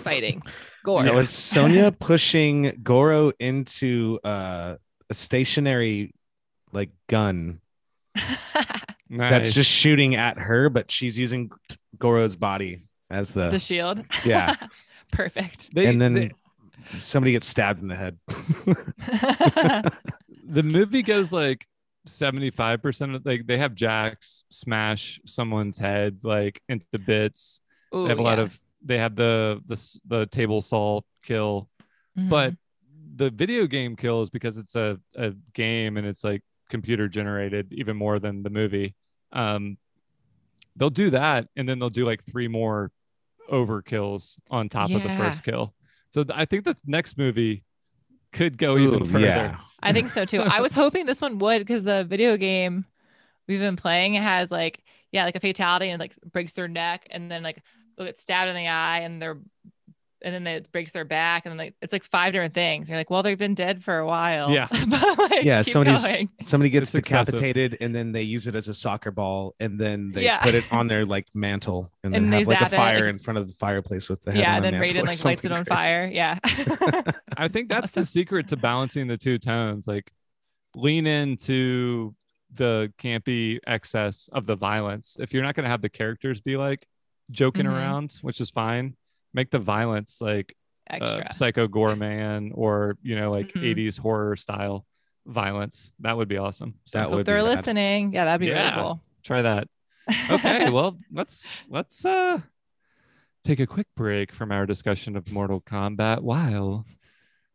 [0.03, 0.41] fighting,
[0.83, 1.05] gore.
[1.05, 4.75] It was Sonya pushing Goro into uh,
[5.09, 6.13] a stationary
[6.71, 7.61] like gun
[8.15, 8.39] Nice.
[9.09, 11.49] that's just shooting at her, but she's using
[11.97, 14.03] Goro's body as It's a the shield.
[14.25, 14.55] yeah.
[15.11, 15.73] Perfect.
[15.73, 16.31] They, and then they-
[16.85, 18.17] somebody gets stabbed in the head.
[20.47, 21.65] the movie goes like
[22.07, 27.61] 75% of like they have Jax smash someone's head like into bits.
[27.95, 31.69] Ooh, they have a lot of they have the the the table saw kill,
[32.15, 32.57] but Mhm.
[33.17, 37.71] the video game kill is because it's a, a game and it's like computer generated
[37.73, 38.95] even more than the movie.
[39.33, 39.77] Um
[40.77, 42.91] they'll do that and then they'll do like three more
[43.51, 45.73] overkills on top of the first kill.
[46.09, 47.63] So th- I think the next movie
[48.33, 49.19] could go even further.
[49.25, 49.57] yeah.
[49.81, 50.41] I think so too.
[50.41, 52.85] I was hoping this one would because the video game
[53.47, 57.29] we've been playing has like yeah like a fatality and like breaks their neck and
[57.31, 57.63] then like they'll
[58.03, 59.37] get stabbed in the eye and they're
[60.21, 62.89] and then it breaks their back and then like it's like five different things.
[62.89, 64.49] You're like, well, they've been dead for a while.
[64.49, 64.67] Yeah.
[64.87, 66.29] but like, yeah, keep somebody's going.
[66.41, 67.35] somebody gets It's excessive.
[67.35, 70.39] decapitated and then they use it as a soccer ball and then they Yeah.
[70.39, 72.75] put it on their like mantle and then And they have like a zap it.
[72.75, 75.05] fire in front of the fireplace with the head Yeah, on and then mantle Raiden
[75.07, 75.83] like lights it something on crazy.
[75.83, 76.09] fire.
[76.11, 76.39] Yeah.
[77.37, 79.87] I think that's the secret to balancing the two tones.
[79.87, 80.11] Like
[80.73, 82.15] lean into
[82.51, 85.17] the campy excess of the violence.
[85.19, 86.87] If you're not going to have the characters be like
[87.31, 87.73] joking Mhm.
[87.73, 88.95] around, which is fine,
[89.33, 90.55] make the violence like
[90.87, 91.25] Extra.
[91.25, 93.63] uh, Psycho Goreman or, you know, like Mhm.
[93.63, 94.85] 80s horror style
[95.25, 95.91] violence.
[95.99, 96.75] That would be awesome.
[96.85, 97.57] So That Hope would they're bad.
[97.57, 98.13] listening.
[98.13, 98.69] Yeah, that'd be Yeah.
[98.75, 99.01] really cool.
[99.23, 99.67] try that.
[100.29, 102.39] Okay, well, let's let's uh
[103.43, 106.85] take a quick break from our discussion of Mortal Kombat while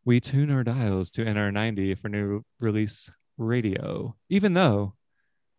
[0.04, 4.16] we tune our dials to NR90 for new release radio.
[4.28, 4.94] Even though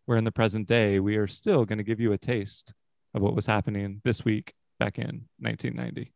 [0.06, 2.74] we're in the present day, we are still going to give you a taste
[3.14, 6.12] of what was happening this week back in 1990.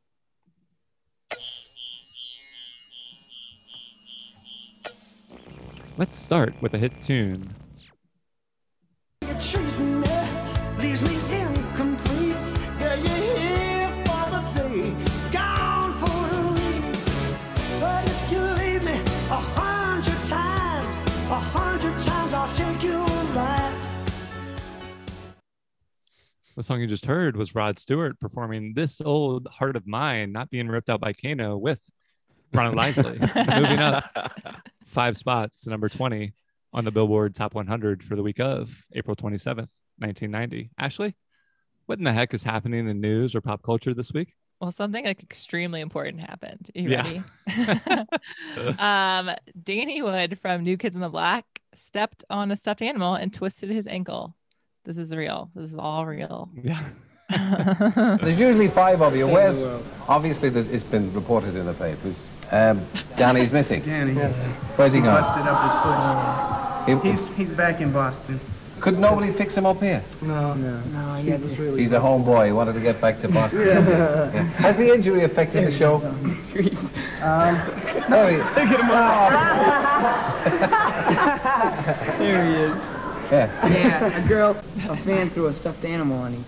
[5.98, 7.48] Let's start with a hit tune.
[26.56, 30.48] The song you just heard was Rod Stewart performing This Old Heart of Mine, not
[30.48, 31.80] being ripped out by Kano with
[32.54, 33.18] Ron Isley.
[33.54, 34.04] Moving up
[34.86, 36.32] five spots to number 20
[36.72, 40.70] on the Billboard Top 100 for the week of April 27th, 1990.
[40.78, 41.14] Ashley,
[41.84, 44.32] what in the heck is happening in news or pop culture this week?
[44.58, 46.70] Well, something like extremely important happened.
[46.74, 47.02] Are You Yeah.
[47.02, 48.06] ready?
[48.78, 49.30] um,
[49.62, 53.68] Danny Wood from New Kids on the Block stepped on a stuffed animal and twisted
[53.68, 54.34] his ankle.
[54.86, 55.50] This is real.
[55.54, 56.48] This is all real.
[56.62, 56.80] Yeah.
[58.22, 59.26] There's usually five of you.
[59.26, 59.60] Where's
[60.08, 62.24] obviously it's been reported in the papers.
[62.52, 62.80] Um,
[63.16, 63.82] Danny's missing.
[63.82, 64.14] Danny.
[64.14, 65.22] Where's he gone?
[65.22, 67.04] Busted up his He- foot.
[67.04, 68.38] He's he's back in Boston.
[68.78, 70.04] could nobody fix him up here?
[70.22, 71.14] No, no, no.
[71.14, 71.82] He was really.
[71.82, 72.46] He's a homeboy.
[72.46, 73.60] He wanted to get back to Boston.
[73.66, 74.30] Yeah.
[74.62, 75.96] Has the injury affected the show?
[75.96, 76.38] Um,
[78.08, 79.32] There he- look at him up.
[82.18, 82.72] there he is.
[83.30, 83.68] Yeah.
[83.68, 84.50] Yeah, a girl,
[84.88, 86.44] a fan threw a stuffed animal and he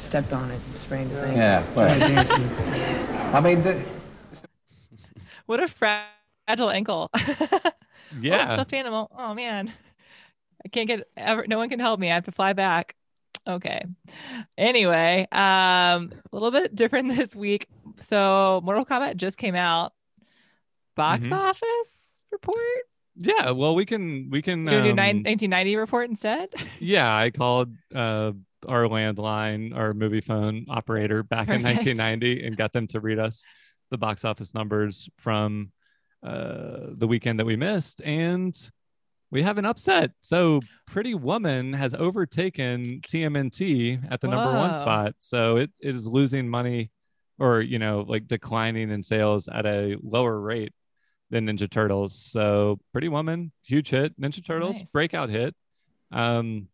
[0.00, 1.38] stepped on it and sprained his ankle.
[1.38, 1.64] Yeah.
[1.74, 3.80] Well, I mean, the,
[5.46, 7.10] what a fragile ankle.
[8.12, 8.46] Oh, Yeah.
[8.54, 9.10] stuffed animal.
[9.16, 9.72] Oh man.
[10.64, 12.10] I can't get ever no one can help me.
[12.10, 12.94] I have to fly back.
[13.46, 13.82] Okay.
[14.56, 17.68] Anyway, um a little bit different this week.
[18.02, 19.92] So Mortal Kombat just came out.
[20.96, 21.32] Box Mhm.
[21.32, 22.88] office report?
[23.16, 23.50] Yeah.
[23.52, 26.48] Well, we can, we can, do um, nine, 1990 report instead?
[26.80, 28.32] Yeah, I called uh,
[28.68, 33.44] our landline, our movie phone operator back in 1990 and got them to read us
[33.90, 35.70] the box office numbers from
[36.22, 38.02] uh, the weekend that we missed.
[38.04, 38.54] And
[39.30, 40.10] we have an upset.
[40.20, 45.14] So Pretty Woman has overtaken TMNT at the number one spot.
[45.18, 46.90] So it, it is losing money
[47.38, 50.72] or, you know, like declining in sales at a lower rate
[51.30, 52.14] than Ninja Turtles.
[52.14, 54.18] So Pretty Woman, huge hit.
[54.20, 54.90] Ninja Turtles, Nice.
[54.90, 55.54] breakout hit.
[56.12, 56.68] Um,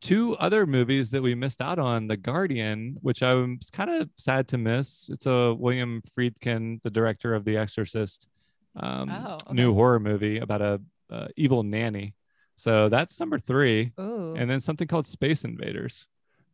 [0.00, 4.10] two other movies that we missed out on The Guardian, which I was kind of
[4.16, 5.08] sad to miss.
[5.12, 8.28] It's a William Friedkin, the director of The Exorcist,
[8.76, 10.80] um, Oh, new horror movie about a
[11.10, 12.14] uh, evil nanny.
[12.56, 13.92] So that's number three.
[14.00, 14.34] Ooh.
[14.36, 16.08] And then something called Space Invaders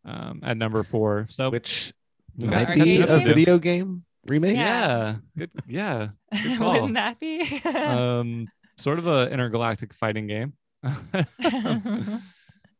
[0.05, 1.26] um, at number four.
[1.30, 1.92] So Which
[2.36, 3.24] might be arcade a game?
[3.26, 4.57] video game remake.
[4.57, 5.16] Yeah.
[5.37, 5.51] Good.
[5.66, 6.09] Yeah.
[6.43, 6.61] good.
[6.61, 7.61] Wouldn't that be?
[7.64, 8.49] um,
[8.79, 10.55] sort of a intergalactic fighting game.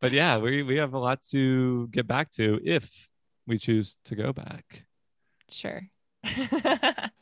[0.01, 3.09] but yeah, we, we have a lot to get back to if
[3.47, 4.85] we choose to go back.
[5.49, 5.81] sure.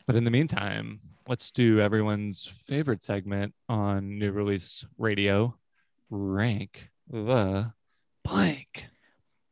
[0.06, 5.54] But in the meantime, let's do everyone's favorite segment on new release radio
[6.10, 7.72] rank the
[8.24, 8.86] blank.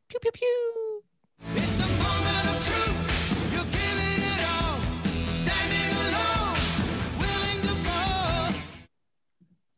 [0.09, 1.03] pew pew pew.
[1.55, 3.00] It's a moment of truth.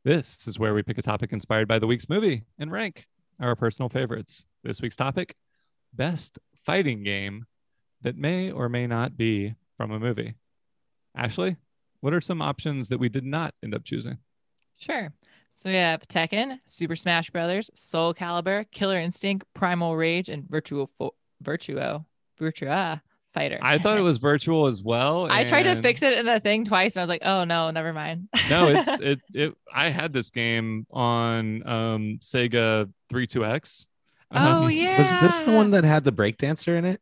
[0.04, 3.08] This is where we pick a topic inspired by the week's movie and rank
[3.40, 4.46] our personal favorites.
[4.64, 5.36] This week's topic
[5.94, 7.46] best fighting game
[8.02, 10.36] that may or may not be from a movie.
[11.16, 11.56] Ashley,
[12.02, 14.18] what are some options that we did not end up choosing?
[14.78, 15.14] Sure.
[15.54, 20.90] So we have Tekken, Super Smash Brothers, Soul Calibur, Killer Instinct, Primal Rage, and Virtual
[20.98, 22.06] Fo- Virtuo
[22.40, 23.02] Virtua
[23.34, 23.60] Fighter.
[23.62, 25.28] I thought it was virtual as well.
[25.30, 27.72] I tried to fix it in the thing twice, and I was like, "Oh no,
[27.72, 33.86] never mind." no, it's it it I had this game on um Sega 32X.
[34.32, 34.98] oh Um, yeah.
[34.98, 37.02] Was this the one that had the breakdancer in it?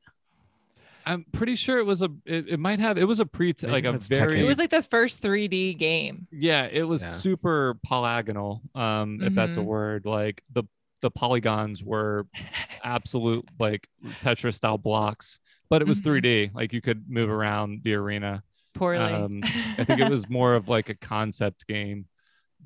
[1.06, 3.72] I'm pretty sure it was a it, it might have it was a pre Maybe
[3.72, 6.28] like a that's very It was like the first 3D game.
[6.32, 7.08] yeah, it was Yeah.
[7.08, 9.66] super polygonal um if that's a Mhm.
[9.66, 10.06] word.
[10.06, 10.64] Like the
[11.02, 12.28] the polygons were
[12.84, 13.88] absolute like
[14.22, 15.40] Tetris style blocks,
[15.72, 16.03] but it was Mhm.
[16.03, 16.51] 3D.
[16.53, 18.43] Like you could move around the arena.
[18.74, 19.13] Poorly.
[19.13, 19.41] Um,
[19.78, 22.05] I think it was more of like a concept game,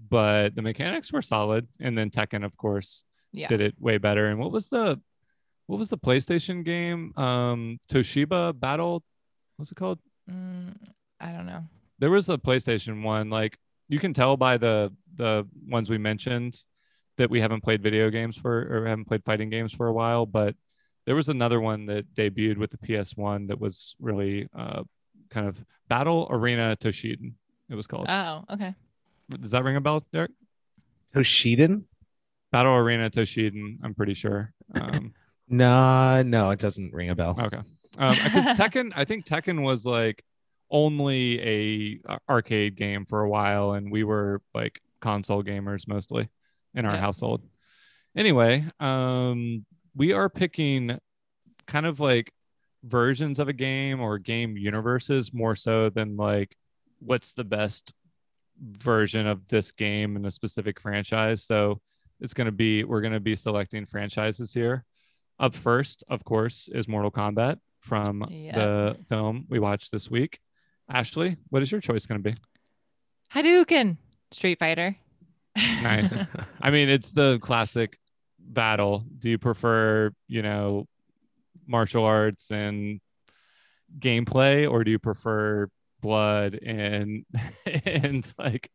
[0.09, 1.67] but the mechanics were solid.
[1.79, 3.47] And then Tekken, of course, yeah.
[3.47, 4.27] did it way better.
[4.27, 4.99] And what was the
[5.67, 7.13] what was the PlayStation game?
[7.17, 9.03] Um, Toshiba Battle.
[9.57, 9.99] What's it called?
[10.29, 10.75] Mm,
[11.19, 11.63] I don't know.
[11.99, 13.29] There was a PlayStation one.
[13.29, 16.61] Like you can tell by the the ones we mentioned
[17.17, 20.25] that we haven't played video games for or haven't played fighting games for a while.
[20.25, 20.55] But
[21.05, 24.83] there was another one that debuted with the PS1 that was really uh,
[25.29, 27.33] kind of Battle Arena Toshiden.
[27.69, 28.05] It was called.
[28.09, 28.73] Oh, okay.
[29.39, 30.31] Does that ring a bell, Derek?
[31.13, 31.83] Toshiden?
[32.51, 33.77] Battle Arena Toshiden.
[33.83, 34.53] I'm pretty sure.
[34.79, 35.13] Um,
[35.47, 37.35] No, no, it doesn't ring a bell.
[37.39, 37.59] Okay.
[37.99, 40.23] Um, Tekken, I think Tekken was like
[40.71, 46.29] only a uh, arcade game for a while, and we were like console gamers mostly
[46.73, 46.99] in our Yeah.
[46.99, 47.43] household.
[48.15, 50.97] Anyway, um, we are picking
[51.67, 52.31] kind of like
[52.83, 56.55] versions of a game or game universes more so than like
[56.99, 57.93] what's the best
[58.61, 61.43] version of this game in a specific franchise.
[61.43, 61.81] So
[62.21, 64.85] it's going to be we're going to be selecting franchises here.
[65.39, 68.55] Up first, of course, is Mortal Kombat from Yeah.
[68.55, 70.39] the film we watched this week.
[70.89, 72.37] Ashley, what is your choice going to be?
[73.33, 73.97] Hadouken,
[74.31, 74.95] Street Fighter.
[75.57, 76.23] Nice.
[76.61, 77.97] I mean, it's the classic
[78.55, 79.05] battle.
[79.19, 80.87] Do you prefer, you know,
[81.67, 83.01] martial arts and
[83.99, 85.67] gameplay, or do you prefer
[86.01, 87.25] blood and
[87.85, 88.69] and like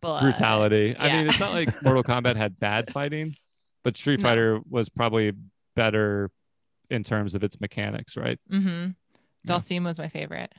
[0.00, 0.22] Blood.
[0.22, 0.96] brutality?
[0.98, 3.36] I mean, it's not like Mortal Kombat had bad fighting,
[3.82, 4.28] but Street No.
[4.28, 5.32] Fighter was probably
[5.76, 6.30] better
[6.90, 8.38] in terms of its mechanics, right?
[8.50, 8.90] mm-hmm.
[9.46, 9.54] Yeah.
[9.80, 10.52] Was my favorite.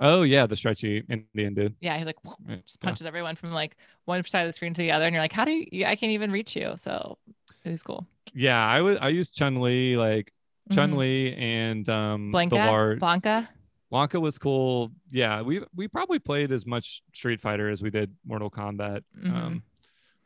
[0.00, 1.74] Oh yeah, the stretchy Indian dude.
[1.80, 2.16] Yeah, he's like
[2.48, 2.56] Yeah.
[2.64, 5.22] just punches everyone from like one side of the screen to the other, and you're
[5.22, 5.86] like, how do you?
[5.86, 6.74] I can't even reach you.
[6.76, 7.18] So
[7.64, 8.06] it was cool.
[8.34, 10.32] Yeah, I was I used Chun Li like.
[10.70, 13.48] Chun Li and um Blanka, the large Blanka.
[13.90, 14.92] Blanka was cool.
[15.10, 19.00] Yeah, we we probably played as much Street Fighter as we did Mortal Kombat.
[19.18, 19.32] Mhm.
[19.34, 19.62] Um,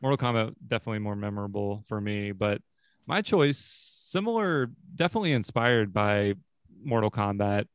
[0.01, 2.61] Mortal Kombat definitely more memorable for me, but
[3.07, 6.33] my choice similar, definitely inspired by
[6.83, 7.67] Mortal Kombat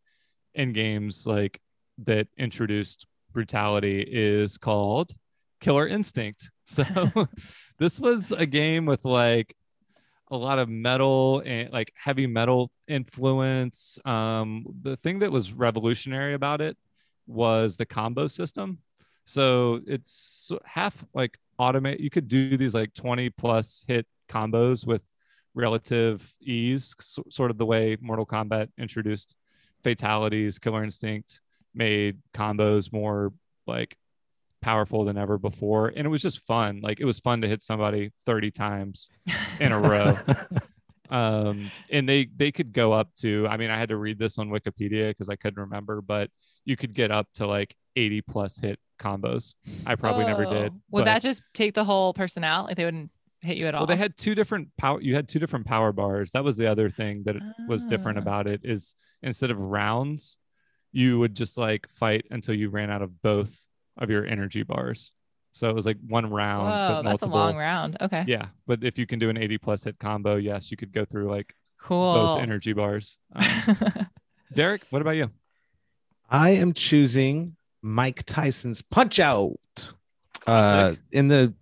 [0.54, 1.62] in games like
[2.04, 5.14] that introduced brutality is called
[5.60, 6.50] Killer Instinct.
[6.68, 6.84] So
[7.78, 9.56] this was a game with like
[10.30, 13.98] a lot of metal and like heavy metal influence.
[14.04, 16.76] Um, the thing that was revolutionary about it
[17.26, 18.78] was the combo system.
[19.24, 22.00] So it's half like automate.
[22.00, 25.02] You could do these like 20 plus hit combos with
[25.54, 29.34] relative ease, s- sort of the way Mortal Kombat introduced
[29.82, 31.40] fatalities, Killer Instinct
[31.74, 33.32] made combos more
[33.66, 33.96] like
[34.60, 35.88] powerful than ever before.
[35.88, 36.80] And it was just fun.
[36.82, 39.08] Like it was fun to hit somebody 30 times
[39.60, 40.14] in a row
[41.10, 44.36] um and they they could go up to i mean i had to read this
[44.36, 46.28] on wikipedia because i couldn't remember but
[46.66, 49.54] you could get up to like 80 plus hit combos
[49.86, 50.80] i probably never did Oh.
[50.90, 52.66] Would but- that just take the whole person out?
[52.66, 53.82] Like they wouldn't hit you at all?
[53.82, 56.66] well they had two different power you had two different power bars that was the
[56.66, 57.36] other thing that
[57.66, 58.22] was different Ah.
[58.22, 60.36] about it is instead of rounds
[60.92, 63.56] you would just like fight until you ran out of both
[63.98, 65.12] of your energy bars
[65.52, 67.96] so it was like one round Whoa, but that's a long round.
[68.00, 68.24] Okay.
[68.26, 71.04] yeah but if you can do an 80 plus hit combo yes you could go
[71.04, 72.14] through like Cool.
[72.14, 75.30] both energy bars Um, Derek, what about you?
[76.30, 79.92] I am choosing Mike Tyson's Punch Out.
[80.46, 81.52] Uh, in the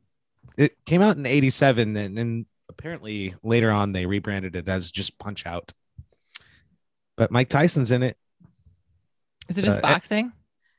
[0.56, 5.18] it came out in '87, and, and apparently later on they rebranded it as just
[5.18, 5.72] Punch Out.
[7.16, 8.16] But Mike Tyson's in it.
[9.48, 10.32] Is it just uh, boxing?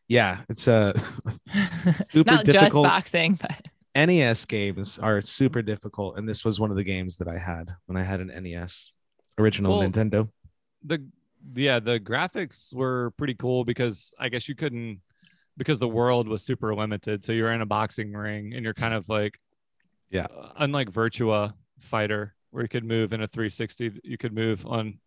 [0.07, 0.93] Yeah, it's a
[2.13, 6.77] super Not just boxing, but NES games are super difficult, and this was one of
[6.77, 8.91] the games that I had when I had an NES,
[9.37, 10.29] original Well, Nintendo.
[10.85, 11.03] The
[11.55, 15.01] yeah, the graphics were pretty cool because I guess you couldn't
[15.57, 17.25] because the world was super limited.
[17.25, 19.39] So you're in a boxing ring and you're kind of like,
[20.11, 20.25] Yeah.
[20.25, 24.99] uh, unlike Virtua Fighter, where you could move in a 360, you could move on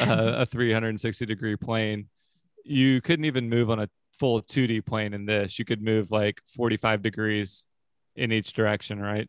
[0.00, 2.08] uh, a 360 degree plane.
[2.64, 3.88] You couldn't even move on a
[4.22, 5.58] full 2D plane in this.
[5.58, 7.64] You could move like 45 degrees
[8.14, 9.28] in each direction, right?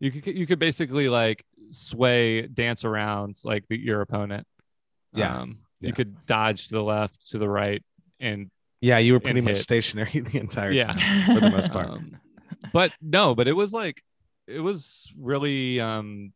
[0.00, 4.46] You could you could basically like sway, dance around like the, your opponent.
[5.12, 5.36] Yeah.
[5.36, 5.88] Um, Yeah.
[5.88, 7.82] You could dodge to the left, to the right,
[8.20, 9.64] and Yeah, you were pretty much hit.
[9.64, 10.90] stationary the entire yeah.
[10.90, 11.90] time for the most part.
[11.90, 12.16] Um,
[12.72, 14.02] but no, but it was like
[14.46, 16.32] it was really um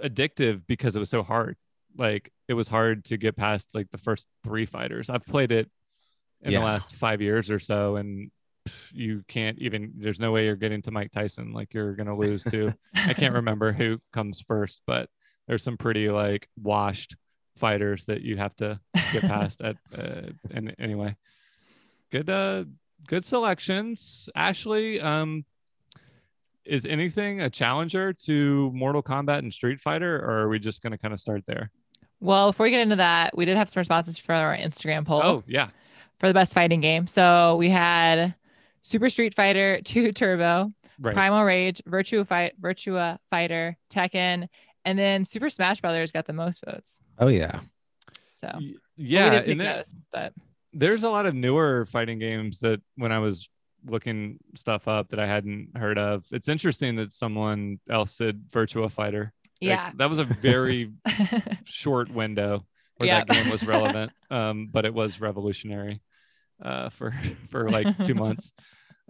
[0.00, 1.56] addictive because it was so hard.
[1.98, 5.10] Like it was hard to get past like the first three fighters.
[5.10, 5.68] I've played it
[6.42, 6.60] in Yeah.
[6.60, 8.30] the last five years or so, and
[8.92, 9.92] you can't even.
[9.96, 11.52] There's no way you're getting to Mike Tyson.
[11.52, 12.72] Like you're gonna lose to.
[12.94, 15.10] I can't remember who comes first, but
[15.48, 17.16] there's some pretty like washed
[17.56, 18.78] fighters that you have to
[19.12, 21.16] get past at uh, and anyway
[22.12, 22.62] good uh
[23.08, 25.44] good selections ashley um
[26.64, 30.92] is anything a challenger to mortal kombat and street fighter or are we just going
[30.92, 31.70] to kind of start there
[32.20, 35.20] Well, before we get into that, we did have some responses for our Instagram poll
[35.22, 35.68] oh yeah
[36.18, 37.06] for the best fighting game.
[37.06, 38.34] So we had
[38.82, 44.48] Super Street Fighter 2 Turbo, right Primal Rage, Virtua Fight, Virtua Fighter, Tekken,
[44.84, 47.00] and then Super Smash Brothers got the most votes.
[47.18, 47.60] Oh yeah.
[48.30, 48.50] So
[48.96, 50.32] yeah didn't and there- those, but
[50.72, 53.48] there's a lot of newer fighting games that when i was
[53.86, 58.90] looking stuff up that i hadn't heard of it's interesting that someone else said virtua
[58.90, 59.90] fighter Like, yeah.
[59.96, 60.92] that was a very
[61.64, 62.64] short window
[62.96, 63.24] where Yeah.
[63.24, 66.00] that game was relevant, um, but it was revolutionary
[66.62, 67.12] uh, for
[67.50, 68.52] for like two months.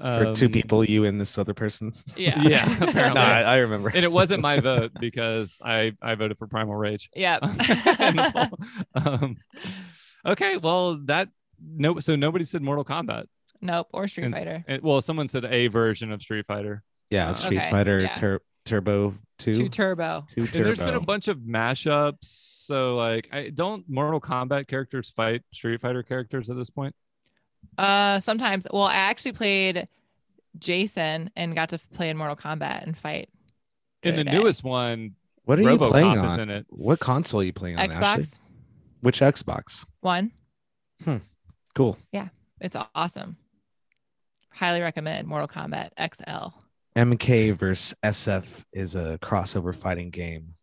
[0.00, 1.92] For two Um, people, you and this other person.
[2.16, 2.40] yeah.
[2.48, 3.20] Yeah, no.
[3.20, 3.88] I, I remember.
[3.88, 7.10] and it wasn't my vote because I I voted for Primal Rage.
[7.16, 7.38] Yeah.
[7.42, 8.30] in the
[8.94, 9.04] poll.
[9.04, 9.36] um,
[10.24, 11.28] okay, well that
[11.60, 13.26] no, so nobody said Mortal Kombat.
[13.60, 13.88] nope.
[13.92, 14.64] Or Street And- Fighter.
[14.68, 16.82] and- well, someone said a version of Street Fighter.
[17.10, 18.14] yeah, Street Okay, Fighter yeah.
[18.14, 19.52] Tur- Turbo Two.
[19.52, 20.24] Two Turbo.
[20.28, 22.16] Two And there's been a bunch of mashups.
[22.66, 26.94] So like, I don't Mortal Kombat characters fight Street Fighter characters at this point.
[27.76, 28.66] Uh, sometimes.
[28.70, 29.88] Well, I actually played
[30.58, 33.28] Jason and got to play in Mortal Kombat and fight.
[34.02, 34.32] In the day.
[34.32, 35.14] newest one,
[35.44, 36.40] What are you playing on?
[36.40, 36.66] in it.
[36.68, 37.90] What console are you playing on?
[37.90, 38.24] Ashley?
[38.24, 38.38] Xbox
[39.00, 39.84] Which Xbox?
[40.00, 40.32] One.
[41.04, 41.16] Hmm.
[41.74, 41.96] Cool.
[42.12, 42.28] Yeah,
[42.60, 43.36] it's awesome.
[44.50, 46.56] Highly recommend Mortal Kombat XL.
[46.98, 50.54] MK versus SF is a crossover fighting game.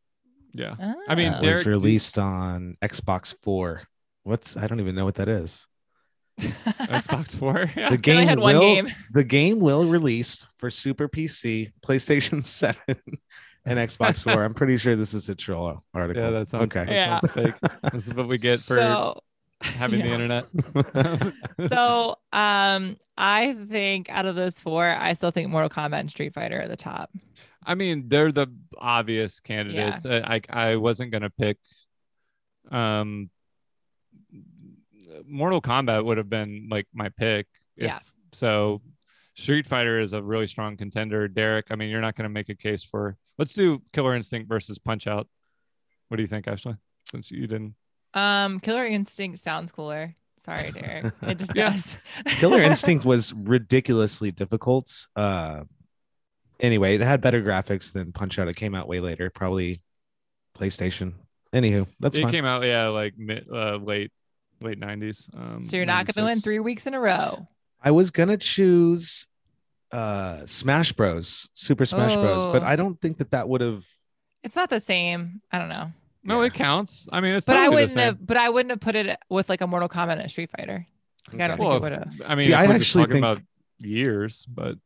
[0.54, 0.76] Yeah.
[1.08, 1.34] I mean.
[1.34, 3.84] It was released on Xbox Four.
[4.24, 5.66] What's I don't even know what that is.
[6.40, 7.72] Xbox Four.
[7.78, 7.90] Yeah.
[7.90, 8.92] The game had one will game.
[9.12, 12.98] the game will release for Super PC, PlayStation Seven,
[13.66, 14.44] and Xbox Four.
[14.44, 16.22] I'm pretty sure this is a troll article.
[16.24, 16.86] yeah, that sounds, okay.
[16.86, 17.20] that Yeah.
[17.20, 17.92] sounds fake.
[17.94, 19.20] This is what we get for So,
[19.62, 20.46] having the internet.
[21.72, 26.34] so um I think out of those four, I still think Mortal Kombat and Street
[26.34, 27.10] Fighter are the top.
[27.66, 28.48] I mean, they're the
[28.78, 30.06] obvious candidates.
[30.06, 31.58] I, I I wasn't gonna pick.
[32.72, 33.30] Um,
[35.26, 37.48] Mortal Kombat would have been like my pick.
[37.78, 38.00] if- Yeah.
[38.34, 38.82] So,
[39.36, 41.28] Street Fighter is a really strong contender.
[41.28, 43.18] Derek, I mean, you're not gonna make a case for.
[43.38, 45.28] Let's do Killer Instinct versus Punch Out.
[46.10, 46.76] What do you think, Ashley?
[47.10, 47.76] Since you didn't.
[48.14, 50.16] Um, Killer Instinct sounds cooler.
[50.46, 51.14] Sorry, Derek.
[51.24, 51.72] It just Yeah.
[51.72, 51.98] does.
[52.38, 55.08] Killer Instinct was ridiculously difficult.
[55.16, 55.64] Uh,
[56.60, 58.48] anyway, it had better graphics than Punch Out.
[58.48, 59.82] It came out way later, probably
[60.58, 61.14] PlayStation.
[61.54, 62.32] Anywho, that's it fine.
[62.32, 64.12] came out, yeah, like mid, uh, late,
[64.62, 65.28] late '90s.
[65.36, 67.48] Um, So you're not going to win three weeks in a row.
[67.82, 69.28] I was gonna choose
[69.92, 72.66] uh Smash Bros, Super Smash Bros, but Oh.
[72.66, 73.86] I don't think that that would have.
[74.44, 75.42] It's not the same.
[75.52, 75.92] I don't know.
[76.26, 76.48] No, Yeah.
[76.48, 77.08] it counts.
[77.12, 77.46] I mean, it's.
[77.46, 78.26] But I totally the wouldn't have.
[78.28, 80.86] But I wouldn't have put it with like a Mortal Kombat and a Street Fighter.
[81.32, 82.32] Like, I don't Well, think it if- would have.
[82.32, 83.42] I mean, See, I we're actually talking think- about
[83.80, 84.78] years, but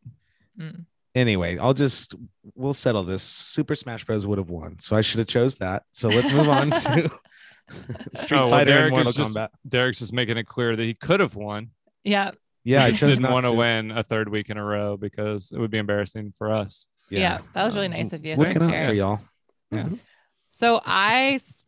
[0.59, 0.85] Mm.
[1.15, 2.13] Anyway, I'll just
[2.53, 3.23] we'll settle this.
[3.23, 5.83] Super Smash Bros would have won, so I should have chose that.
[5.91, 6.79] So let's move on to
[8.13, 9.49] Street Oh, well, Fighter Derek and Mortal is just- Kombat.
[9.67, 11.69] Derek's just making it clear that he could have won.
[12.03, 12.31] Yeah.
[12.63, 13.57] Yeah, I chose didn't not want to to.
[13.57, 16.87] win a third week in a row because it would be embarrassing for us.
[17.09, 17.39] Yeah.
[17.53, 18.35] That was really Um, nice of you.
[18.35, 19.19] Looking out for y'all.
[19.71, 19.83] Yeah.
[19.83, 19.99] Mhm.
[20.60, 21.64] So I, s-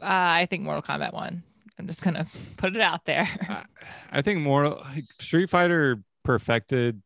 [0.00, 1.42] uh, I think Mortal Kombat won.
[1.78, 3.28] I'm just gonna put it out there.
[3.42, 3.64] I,
[4.18, 7.02] I think more like Street Fighter perfected.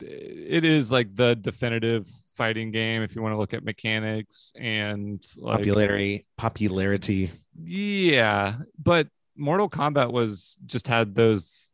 [0.00, 5.22] It is like the definitive fighting game if you want to look at mechanics and
[5.36, 7.30] like Popularity, popularity.
[7.62, 11.70] Yeah, but Mortal Kombat was just had those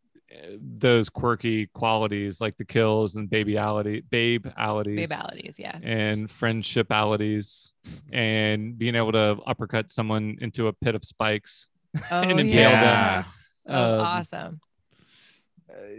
[0.60, 5.78] those quirky qualities like the kills and babyality, babe-alities, Babalities, yeah.
[5.82, 7.72] and friendshipalities,
[8.12, 11.68] and being able to uppercut someone into a pit of spikes
[12.10, 13.22] Oh and impale yeah.
[13.22, 13.30] them.
[13.68, 14.60] Oh, Um, awesome.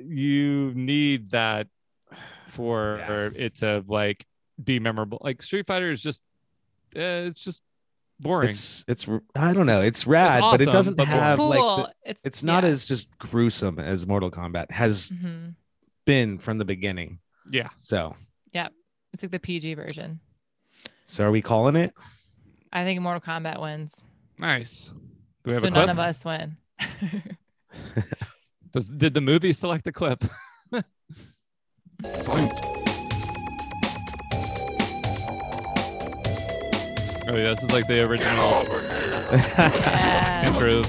[0.05, 1.67] you need that
[2.49, 3.30] for Yeah.
[3.36, 4.25] it to like
[4.63, 5.19] be memorable.
[5.21, 6.21] Like Street Fighter is just
[6.95, 7.61] uh, it's just
[8.20, 8.49] boring.
[8.49, 9.82] It's it's I don't know.
[9.82, 11.49] It's rad, but it doesn't but have cool.
[11.49, 12.70] like the, it's it's not yeah.
[12.72, 15.55] as just gruesome as Mortal Kombat has Mhm.
[16.05, 17.20] been from the beginning.
[17.49, 17.70] yeah.
[17.76, 18.15] So
[18.53, 18.67] Yeah,
[19.13, 20.20] It's like the PG version.
[21.05, 21.93] so are we calling it?
[22.74, 24.01] I think Mortal Kombat wins.
[24.38, 24.89] Nice.
[25.43, 26.57] Do we have So a none of us win.
[28.72, 30.24] Does, did the movie select a clip?
[37.32, 38.63] Oh yeah, this is like the original
[39.32, 40.47] yeah.
[40.47, 40.82] intro.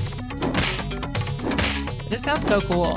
[2.09, 2.95] This sounds so cool.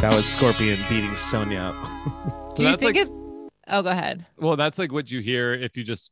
[0.00, 2.54] That was Scorpion beating Sonya up.
[2.56, 3.08] Do you think like- it?
[3.68, 4.26] Oh, go ahead.
[4.36, 6.10] Well, that's like what you hear if you just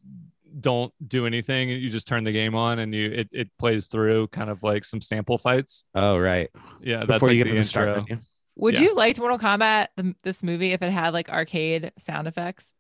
[0.61, 1.71] don't do anything.
[1.71, 4.85] You just turn the game on and you it, it plays through kind of like
[4.85, 5.85] some sample fights.
[5.93, 6.51] Oh right.
[6.81, 8.19] Yeah, that's Before like you get the to the start menu.
[8.57, 8.83] Would Yeah.
[8.83, 12.73] you like Mortal Kombat the, this movie if it had like arcade sound effects,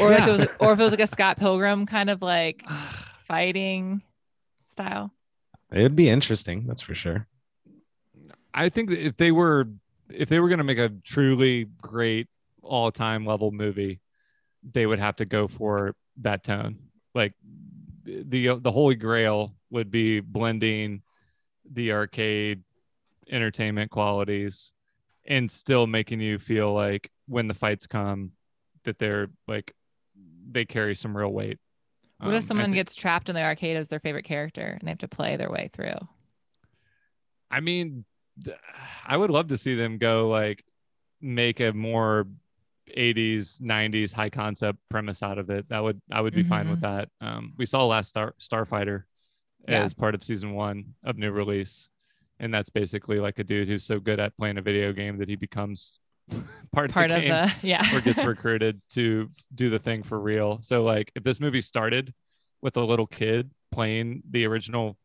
[0.00, 2.62] or like it was, or if it was like a Scott Pilgrim kind of like
[3.28, 4.02] fighting
[4.66, 5.12] style?
[5.72, 7.26] It would be interesting, that's for sure.
[8.52, 9.68] I think that if they were
[10.10, 12.28] if they were going to make a truly great
[12.62, 14.00] all-time level movie,
[14.62, 16.78] they would have to go for that tone.
[17.14, 17.32] Like
[18.04, 21.02] the the holy grail would be blending
[21.70, 22.62] the arcade
[23.30, 24.72] entertainment qualities
[25.26, 28.32] and still making you feel like when the fights come
[28.84, 29.74] that they're like
[30.50, 31.58] they carry some real weight.
[32.18, 34.80] What Um, if someone thi- gets trapped in the arcade as their favorite character and
[34.86, 35.96] they have to play their way through?
[37.50, 38.04] I mean,
[38.44, 38.56] th-
[39.06, 40.64] I would love to see them go like
[41.20, 42.26] make a more
[42.96, 45.68] 80s, 90s high concept premise out of it.
[45.68, 47.08] That would I would be fine with that.
[47.20, 49.04] Um, we saw last Star Starfighter
[49.66, 49.82] Yeah.
[49.82, 51.88] as part of season one of new release,
[52.38, 55.28] and that's basically like a dude who's so good at playing a video game that
[55.28, 55.98] he becomes
[56.72, 57.96] part, Part of of the game the yeah.
[57.96, 60.58] or gets recruited to do the thing for real.
[60.62, 62.12] So like if this movie started
[62.62, 64.96] with a little kid playing the original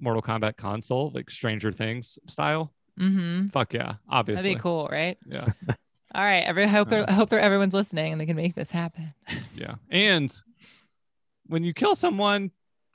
[0.00, 3.48] Mortal Kombat console, like Stranger Things style, mm-hmm.
[3.48, 4.42] fuck yeah, obviously.
[4.42, 5.18] That'd be cool, right?
[5.26, 5.48] Yeah,
[6.14, 6.42] All right.
[6.42, 7.04] Every I hope Uh.
[7.06, 9.14] I hope everyone's listening and they can make this happen.
[9.54, 9.74] yeah.
[9.90, 10.34] And
[11.46, 12.50] when you kill someone,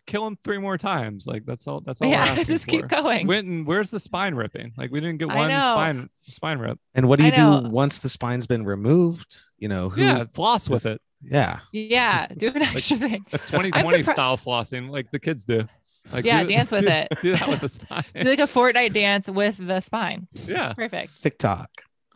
[0.06, 1.26] kill him three more times.
[1.28, 1.82] Like that's all.
[1.82, 2.08] That's all.
[2.08, 2.88] we're yeah, asking just keep for.
[2.88, 3.28] going.
[3.28, 4.74] Winton, where's the spine ripping?
[4.78, 5.62] Like we didn't get I one know.
[5.62, 6.80] spine spine rip.
[6.94, 9.36] And what do you do once the spine's been removed?
[9.58, 11.02] You know, who yeah, floss with it.
[11.22, 11.60] yeah.
[11.72, 13.26] yeah, do an extra thing.
[13.32, 15.68] 2020 surpri- style flossing, like the kids do.
[16.14, 17.08] Like Yeah, do- dance with do- it.
[17.22, 18.04] Do that with the spine.
[18.16, 20.28] Do like a Fortnite dance with the spine.
[20.46, 20.74] yeah.
[20.74, 21.22] Perfect.
[21.24, 21.70] TikTok.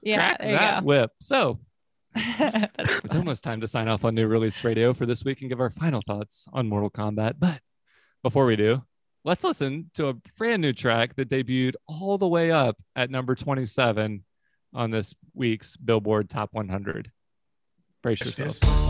[0.03, 1.11] Yeah, Crack there that you whip.
[1.19, 1.59] So
[2.15, 5.59] it's almost time to sign off on new release radio for this week and give
[5.59, 7.33] our final thoughts on Mortal Kombat.
[7.39, 7.59] But
[8.23, 8.81] before we do,
[9.23, 13.35] let's listen to a brand new track that debuted all the way up at number
[13.35, 14.23] 27
[14.73, 17.11] on this week's Billboard Top 100.
[18.01, 18.88] Brace yourself.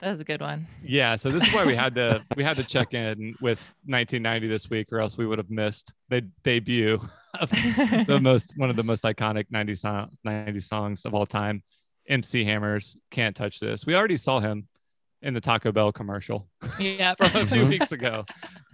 [0.00, 0.66] That was a good one.
[0.82, 4.46] Yeah, so this is why we had to we had to check in with 1990
[4.46, 7.00] this week, or else we would have missed the debut
[7.40, 11.62] of the most one of the most iconic 90 song, 90 songs of all time.
[12.08, 13.84] MC Hammers can't touch this.
[13.84, 14.66] We already saw him
[15.20, 17.14] in the Taco Bell commercial yeah.
[17.18, 17.68] from a few mm-hmm.
[17.68, 18.24] weeks ago,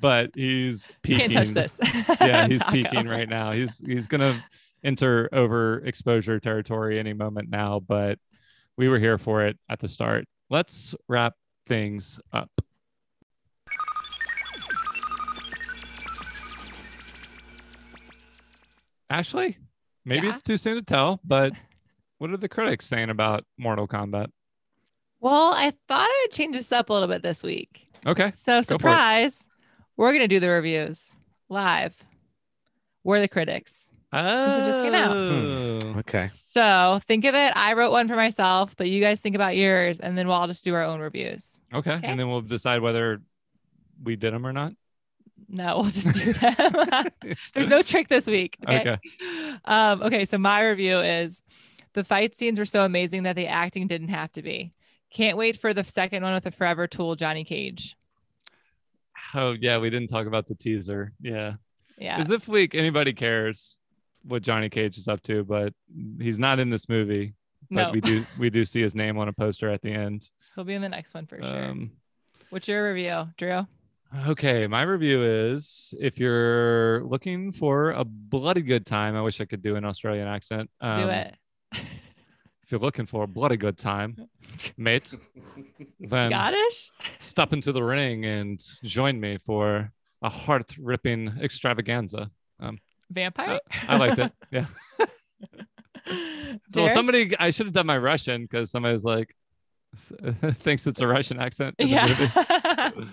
[0.01, 1.31] but he's peaking.
[1.31, 1.79] Can't touch this.
[2.21, 2.73] Yeah, he's Taco.
[2.73, 3.53] peaking right now.
[3.53, 4.45] He's he's gonna
[4.85, 8.19] enter overexposure territory any moment now, but
[8.77, 10.27] we were here for it at the start.
[10.51, 11.35] Let's wrap
[11.67, 12.51] things up.
[19.11, 19.59] Ashley,
[20.05, 20.33] maybe Yeah?
[20.33, 21.53] it's too soon to tell, but
[22.19, 24.29] what are the critics saying about Mortal Kombat?
[25.21, 27.89] Well, I thought I would change this up a little bit this week.
[28.07, 29.49] Okay, So surprise,
[29.97, 31.15] we're gonna do the reviews
[31.49, 31.95] live.
[33.03, 33.89] We're the critics.
[34.15, 35.17] It just came out.
[35.17, 35.99] Oh.
[35.99, 36.29] Okay.
[36.31, 37.53] So think of it.
[37.57, 40.47] I wrote one for myself, but you guys think about yours, and then we'll all
[40.47, 41.59] just do our own reviews.
[41.73, 41.93] Okay.
[41.93, 42.07] Okay.
[42.07, 43.23] And then we'll decide whether
[44.03, 44.73] we did them or not.
[45.49, 47.07] No, we'll just do them.
[47.55, 48.57] There's no trick this week.
[48.67, 48.93] Okay.
[48.93, 48.99] Okay.
[49.65, 50.25] Um, okay.
[50.25, 51.43] So my review is
[51.93, 54.73] the fight scenes were so amazing that the acting didn't have to be.
[55.11, 57.97] Can't wait for the second one with the forever tool Johnny Cage.
[59.35, 61.13] Oh yeah, we didn't talk about the teaser.
[61.21, 61.55] Yeah.
[61.99, 62.19] Yeah.
[62.19, 63.77] As if like anybody cares
[64.25, 65.73] what Johnny Cage is up to, but
[66.19, 67.35] he's not in this movie.
[67.71, 67.91] But No.
[67.93, 70.29] we do we do see his name on a poster at the end.
[70.55, 71.65] He'll be in the next one for sure.
[71.65, 71.93] Um
[72.51, 73.67] What's your review, Drew?
[74.29, 79.45] Okay, my review is if you're looking for a bloody good time, I wish I
[79.45, 80.71] could do an Australian accent.
[80.81, 81.35] Do um, it.
[81.73, 84.17] If you're looking for a bloody good time,
[84.77, 85.13] mate,
[86.01, 86.91] then Scottish?
[87.19, 92.31] step into the ring and join me for a heart ripping extravaganza.
[93.11, 93.61] Vampire?
[93.89, 94.33] I liked it.
[94.51, 94.67] Yeah.
[96.75, 99.35] Well, somebody, I should have done my Russian because somebody was like,
[100.59, 101.77] thinks it's a Russian accent.
[101.79, 103.05] in the movie.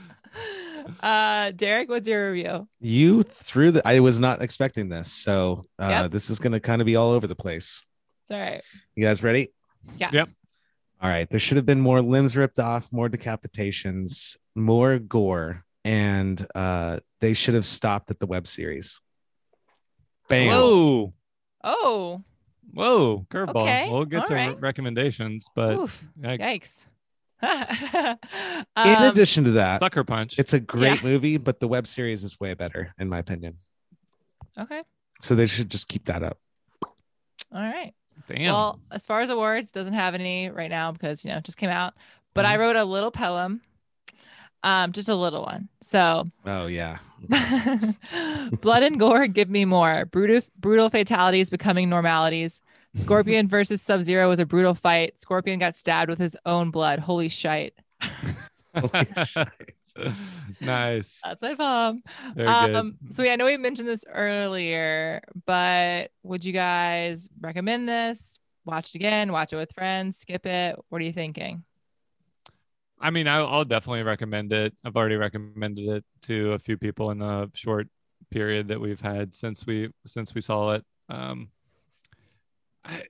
[1.01, 1.01] Yeah.
[1.47, 2.67] uh, Derek, what's your review?
[2.79, 3.87] You threw the.
[3.87, 6.11] I was not expecting this, so uh, Yep.
[6.11, 7.81] this is going to kind of be all over the place.
[8.23, 8.61] It's all right.
[8.95, 9.53] You guys ready?
[9.97, 10.09] Yeah.
[10.11, 10.29] Yep.
[11.01, 11.29] All right.
[11.29, 17.33] There should have been more limbs ripped off, more decapitations, more gore, and uh, they
[17.33, 18.99] should have stopped at the web series.
[20.31, 20.47] Bam.
[20.49, 21.13] Whoa.
[21.63, 22.23] Oh,
[22.73, 23.25] Whoa.
[23.29, 23.61] Curveball.
[23.63, 24.59] Okay, We'll get all to re- right.
[24.61, 26.03] recommendations, but oof.
[26.19, 26.39] yikes.
[26.39, 26.75] Yikes.
[27.43, 28.17] In
[28.75, 30.37] Um, addition to that, Sucker punch.
[30.39, 31.09] it's a great Yeah.
[31.09, 33.57] movie, but the web series is way better, in my opinion.
[34.59, 34.83] okay.
[35.19, 36.37] So they should just keep that up.
[36.83, 37.93] All right.
[38.27, 38.53] Damn.
[38.53, 41.57] Well, as far as awards, doesn't have any right now because you know it just
[41.57, 41.93] came out.
[42.33, 42.53] But Mm-hmm.
[42.53, 43.61] I wrote a little poem,
[44.63, 45.69] um, just a little one.
[45.81, 46.97] So Oh yeah.
[48.61, 50.05] blood and gore, give me more.
[50.05, 52.61] Brutal, brutal fatalities becoming normalities.
[52.95, 55.19] Scorpion versus Sub Zero was a brutal fight.
[55.19, 56.99] Scorpion got stabbed with his own blood.
[56.99, 57.73] Holy shite.
[58.75, 59.47] Holy shite.
[60.59, 61.21] nice.
[61.23, 61.93] That's my.
[62.35, 63.13] Very Um, good.
[63.13, 68.39] so yeah, I know we mentioned this earlier, but would you guys recommend this?
[68.65, 70.75] Watch it again, watch it with friends, skip it.
[70.89, 71.63] What are you thinking?
[73.01, 74.73] I mean, I'll, I'll definitely recommend it.
[74.85, 77.87] I've already recommended it to a few people in the short
[78.29, 80.85] period that we've had since we since we saw it.
[81.09, 81.49] Um,
[82.85, 83.03] I,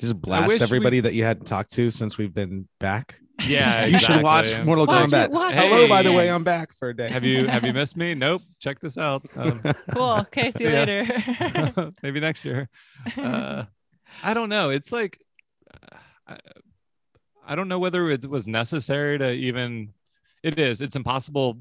[0.00, 3.16] Just wish blast we- everybody that you hadn't talked to since we've been back.
[3.46, 4.56] yeah, you should watch.
[4.64, 5.24] Mortal Watch Kombat.
[5.26, 5.88] it, watch Hello, it.
[5.88, 7.08] by the way, I'm back for a day.
[7.10, 8.14] Have you have you missed me?
[8.14, 8.42] Nope.
[8.60, 9.24] Check this out.
[9.36, 9.60] Um,
[9.92, 10.10] Cool.
[10.20, 10.84] Okay, see you Yeah.
[10.84, 11.92] later.
[12.02, 12.68] maybe next year.
[13.16, 13.64] Uh,
[14.22, 14.70] I don't know.
[14.70, 15.18] It's like
[16.28, 16.36] uh,
[17.46, 19.92] I, don't know whether it was necessary to even.
[20.42, 20.80] It is.
[20.80, 21.58] It's impossible.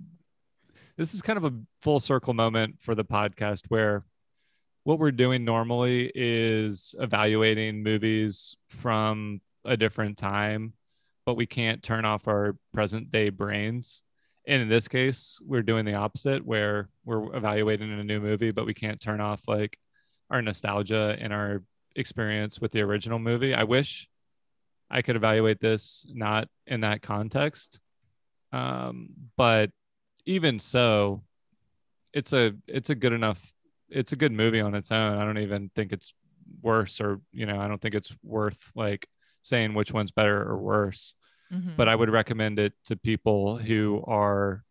[0.97, 4.03] This is kind of a full circle moment for the podcast where
[4.83, 10.73] what we're doing normally is evaluating movies from a different time,
[11.25, 14.03] but we can't turn off our present day brains.
[14.45, 18.65] And in this case, we're doing the opposite where we're evaluating a new movie, but
[18.65, 19.77] we can't turn off like
[20.29, 21.63] our nostalgia and our
[21.95, 23.53] experience with the original movie.
[23.53, 24.09] I wish
[24.89, 27.79] I could evaluate this not in that context.
[28.51, 29.71] Um, but
[30.25, 31.23] even so,
[32.13, 33.51] it's a it's a good enough
[33.89, 35.17] it's a good movie on its own.
[35.17, 36.13] I don't even think it's
[36.61, 39.07] worse or you know, I don't think it's worth like
[39.41, 41.13] saying which one's better or worse.
[41.51, 41.75] Mhm.
[41.75, 44.63] But I would recommend it to people who are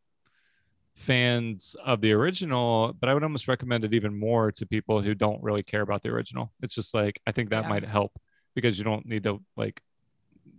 [0.94, 5.14] fans of the original, but I would almost recommend it even more to people who
[5.14, 6.52] don't really care about the original.
[6.62, 7.68] It's just like I think that Yeah.
[7.68, 8.12] might help
[8.54, 9.80] because you don't need to like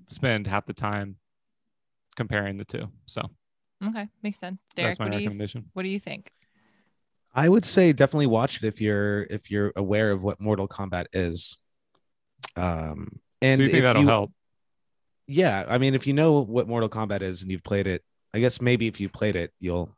[0.07, 1.17] spend half the time
[2.15, 2.89] comparing the two.
[3.05, 3.21] So
[3.85, 4.59] okay, makes sense.
[4.75, 5.65] Derek, that's my what do you recommendation.
[5.73, 6.31] what do you think?
[7.35, 11.05] I would say definitely watch it if you're if you're aware of what Mortal Kombat
[11.13, 11.57] is.
[12.55, 14.31] Um, and so you think if that'll you- help?
[15.25, 18.39] Yeah, I mean, if you know what Mortal Kombat is and you've played it, I
[18.39, 19.95] guess maybe if you played it, you'll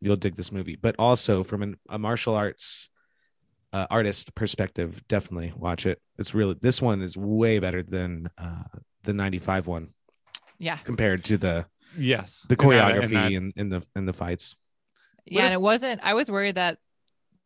[0.00, 0.76] you'll dig this movie.
[0.76, 2.90] But also from an, a martial arts
[3.72, 6.00] uh, artist perspective, definitely watch it.
[6.18, 8.64] It's really this one is way better than uh,
[9.06, 9.94] the '95 one
[10.58, 10.76] Yeah.
[10.78, 12.44] compared to the Yes.
[12.48, 14.56] the And that- and choreography that- and in the in the fights.
[15.24, 16.78] Yeah, and it wasn't I was worried that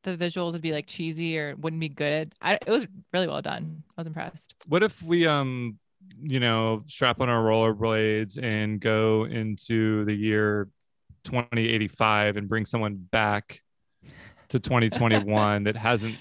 [0.02, 2.34] the visuals would be like cheesy or wouldn't be good.
[2.40, 3.82] I it was really well done.
[3.96, 4.54] I was impressed.
[4.66, 5.78] what if we um
[6.22, 10.68] you know strap on our rollerblades and go into the year
[11.24, 13.62] 2085 and bring someone back
[14.48, 16.16] to 2021 that hasn't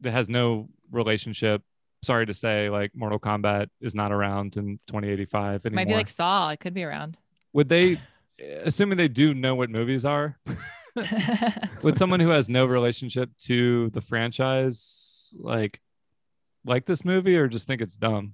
[0.00, 1.62] that has no relationship
[2.02, 5.94] sorry to say like mortal kombat is not around in 2085 It anymore might be
[5.94, 6.50] like Saw.
[6.50, 7.16] It could be around.
[7.52, 8.00] would they
[8.64, 10.36] assuming they do know what movies are
[11.82, 15.80] would someone who has no relationship to the franchise like
[16.64, 18.32] like this movie or just think it's dumb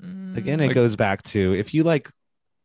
[0.00, 2.08] Again, Mm, it Like- goes back to if you like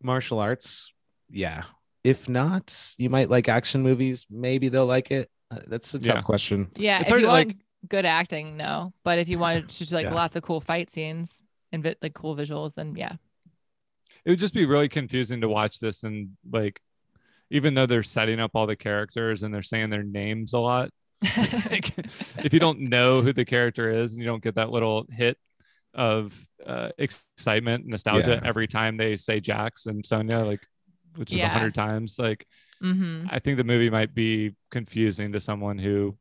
[0.03, 0.93] martial arts,
[1.31, 1.63] yeah.
[2.03, 4.27] If not, you might like action movies.
[4.29, 5.31] Maybe they'll like it.
[5.49, 6.21] Uh, That's a tough Yeah.
[6.21, 6.69] question.
[6.75, 7.55] yeah, It's if hard you to, like-
[7.87, 8.93] good acting, no.
[9.03, 10.13] But if you wanted to do like Yeah.
[10.13, 13.13] lots of cool fight scenes and vi- like cool visuals, then yeah.
[14.25, 16.79] it would just be really confusing to watch this and like
[17.49, 20.89] even though they're setting up all the characters and they're saying their names a lot
[21.37, 25.05] like, if you don't know who the character is and you don't get that little
[25.11, 25.37] hit
[25.93, 26.33] of
[26.65, 28.47] uh, excitement nostalgia Yeah.
[28.49, 30.61] every time they say jax and sonya like
[31.15, 31.49] which is a Yeah.
[31.49, 32.45] hundred times like
[32.81, 36.17] hmm I think the movie might be confusing to someone who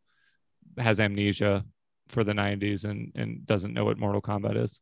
[0.78, 1.64] has amnesia
[2.08, 4.80] for the 90s and and doesn't know what Mortal Kombat is.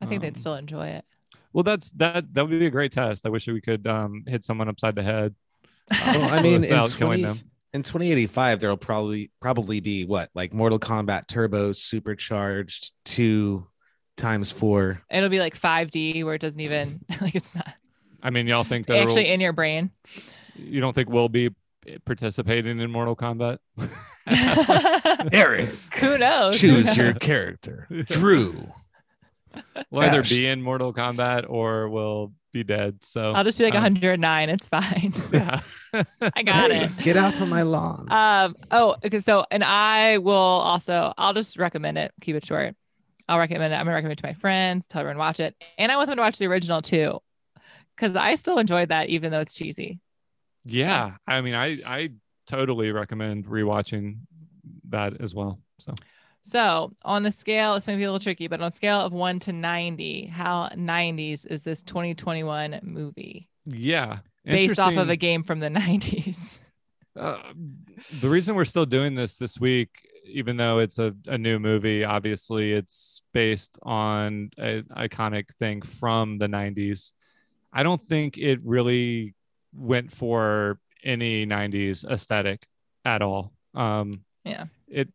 [0.00, 1.04] I think they'd Um, still enjoy it.
[1.52, 3.24] Well, that's that that would be a great test.
[3.26, 5.34] I wish we could um, hit someone upside the head.
[5.90, 7.40] Well, I mean, in, without killing them.
[7.74, 13.66] in 2085, there'll probably probably be what like Mortal Kombat Turbo supercharged two
[14.16, 15.02] times four.
[15.10, 17.74] It'll be like 5D where it doesn't even like it's not
[18.22, 19.90] I mean, y'all think that actually in your brain.
[20.56, 21.50] you don't think we'll be
[22.04, 23.58] participating in Mortal Kombat?
[25.32, 25.70] Eric,
[26.00, 26.60] Who knows?
[26.60, 28.68] Who choose your character, Drew.
[29.90, 32.98] We'll either be in Mortal Kombat or we'll be dead.
[33.02, 34.50] So I'll just be like um, 109.
[34.50, 35.12] It's fine.
[35.32, 35.60] Yeah.
[36.20, 36.96] I got Hey, it.
[36.98, 38.10] Get off of my lawn.
[38.10, 38.56] Um.
[38.70, 39.20] Oh, okay.
[39.20, 41.12] So, and I will also.
[41.16, 42.12] I'll just recommend it.
[42.20, 42.74] Keep it short.
[43.28, 43.76] I'll recommend it.
[43.76, 44.86] I'm gonna recommend it to my friends.
[44.88, 47.20] Tell everyone to watch it, and I want them to watch the original too,
[47.96, 50.00] because I still enjoyed that, even though it's cheesy.
[50.64, 51.12] Yeah.
[51.26, 52.10] I mean, I I
[52.46, 54.18] totally recommend rewatching
[54.88, 55.60] that as well.
[55.78, 55.94] So
[56.42, 59.12] So, on a scale, this may be a little tricky, but on a scale of
[59.12, 65.42] one to 90, how 90s is this 2021 movie yeah, based off of a game
[65.42, 66.58] from the 90s?
[67.16, 67.52] uh,
[68.20, 69.90] the reason we're still doing this this week,
[70.26, 76.38] even though it's a, a new movie, obviously it's based on an iconic thing from
[76.38, 77.12] the 90s.
[77.72, 79.34] I don't think it really
[79.76, 82.66] went for any 90s aesthetic
[83.04, 83.52] at all.
[83.74, 84.66] Um, Yeah.
[84.88, 85.08] It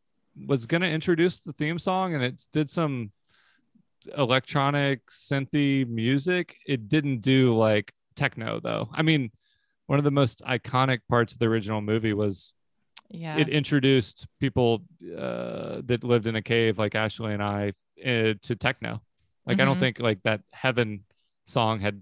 [0.47, 3.11] was going to introduce the theme song and it did some
[4.17, 6.57] electronic synthy music.
[6.65, 8.89] It didn't do like techno though.
[8.93, 9.31] I mean,
[9.87, 12.53] one of the most iconic parts of the original movie was
[13.09, 13.37] Yeah.
[13.37, 14.83] it introduced people
[15.17, 17.73] uh, that lived in a cave like Ashley and I
[18.05, 19.01] uh, to techno.
[19.45, 19.79] Like I don't Mhm.
[19.79, 21.05] think like that Heaven
[21.45, 22.01] song had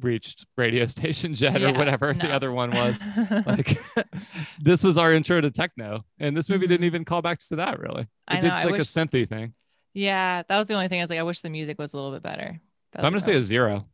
[0.00, 3.00] reached radio station jet Yeah, or whatever the other one was.
[3.46, 3.78] like
[4.60, 6.86] this was our intro to techno, and this movie didn't Mhm.
[6.86, 8.02] even call back to that really.
[8.02, 9.54] It I did know, I like wish- a synthy thing.
[9.94, 10.42] yeah.
[10.48, 11.00] That was the only thing.
[11.00, 12.60] I was like, I wish the music was a little bit better.
[12.92, 13.86] That So I'm gonna was say a zero.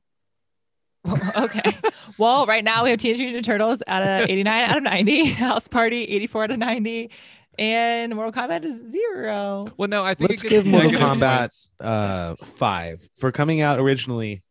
[1.37, 1.77] okay.
[2.19, 5.67] well, right now we have Teenage Mutant Turtles at of 89 out of 90, House
[5.69, 7.11] Party 84 out of 90,
[7.59, 9.67] and Mortal Kombat is zero.
[9.77, 14.43] Well, no, I think Let's give Mortal Kombat uh five for coming out originally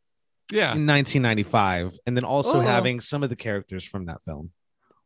[0.52, 0.74] Yeah.
[0.76, 2.62] in 1995, and then also Oh.
[2.62, 4.52] having some of the characters from that film.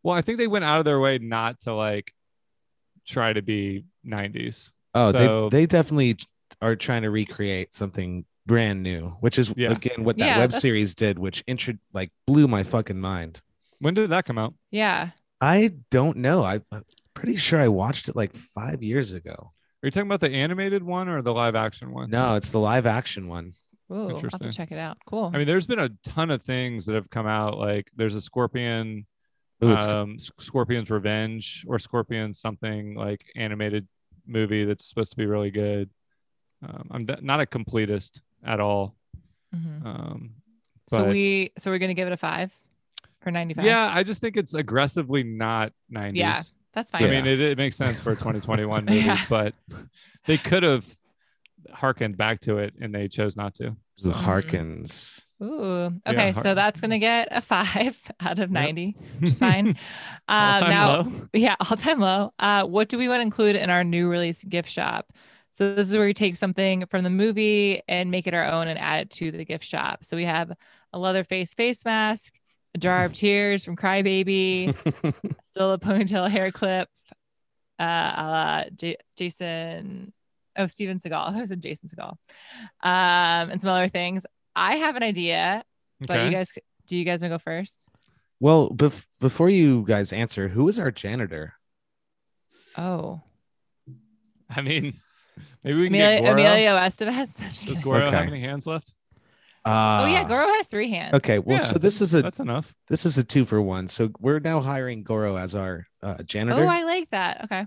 [0.03, 2.13] Well, I think they went out of their way not to like
[3.07, 4.71] try to be 90s.
[4.93, 6.17] Oh, So- they they definitely
[6.61, 9.71] are trying to recreate something brand new, which is Yeah.
[9.71, 13.41] again what that Yeah, web series did, which intro like blew my fucking mind.
[13.79, 14.53] When did that come out?
[14.71, 15.11] Yeah.
[15.41, 16.43] I don't know.
[16.43, 19.51] I, I'm pretty sure I watched it like five years ago.
[19.83, 22.09] Are you talking about the animated one or the live action one?
[22.09, 23.53] No, it's the live action one.
[23.91, 24.97] Ooh, I'll have to check it out.
[25.05, 25.29] Cool.
[25.33, 27.57] I mean, there's been a ton of things that have come out.
[27.57, 29.05] Like there's a Scorpion,
[29.63, 33.87] Ooh, um, S- Scorpion's Revenge or Scorpion something like animated
[34.25, 35.89] movie that's supposed to be really good.
[36.67, 38.95] Um, I'm d- not a completist at all.
[39.55, 39.85] Mhm.
[39.85, 40.29] Um,
[40.87, 42.51] so we so we're gonna give it a five
[43.21, 43.65] for 95.
[43.65, 46.15] yeah, I just think it's aggressively not 90s.
[46.15, 46.41] Yeah,
[46.73, 47.03] that's fine.
[47.03, 49.23] I mean, it, it makes sense for a 2021 movie, Yeah.
[49.29, 49.53] but
[50.25, 50.85] they could have
[51.73, 53.75] harkened back to it and they chose not to.
[54.01, 54.23] the Mhm.
[55.41, 55.91] Ooh.
[56.07, 59.67] Okay, har- so that's gonna get a five out of 90, which is fine.
[59.67, 59.75] Um,
[60.27, 61.11] All-time now, low.
[61.33, 62.33] yeah, all time low.
[62.39, 65.11] Uh, what do we want to include in our new release gift shop?
[65.53, 68.67] So this is where we take something from the movie and make it our own
[68.67, 70.03] and add it to the gift shop.
[70.03, 70.51] So we have
[70.91, 72.33] a Leatherface face mask,
[72.73, 74.75] a jar of tears from Crybaby,
[75.45, 76.89] still a ponytail hair clip,
[77.79, 80.11] uh, a la J- Jason,
[80.57, 81.29] oh Steven Seagal.
[81.29, 82.11] I thought it Jason Seagal,
[82.83, 84.25] um, and some other things.
[84.55, 85.63] I have an idea,
[85.99, 86.49] but you guys,
[86.87, 87.83] do you guys want to go first?
[88.39, 91.53] Well, bef- before you guys answer, who is our janitor?
[92.77, 93.21] Oh,
[94.49, 94.99] I mean,
[95.63, 96.31] maybe we can Amelia, get Goro.
[96.33, 97.37] Emilio Estevez.
[97.49, 97.81] Does kidding.
[97.81, 98.93] Goro have any hands left?
[99.65, 101.15] Uh, oh yeah, Goro has three hands.
[101.15, 102.75] Okay, well, so this is a That's enough.
[102.87, 103.87] this is a two for one.
[103.87, 106.63] So we're now hiring Goro as our uh, janitor.
[106.63, 107.45] Oh, I like that.
[107.45, 107.65] Okay,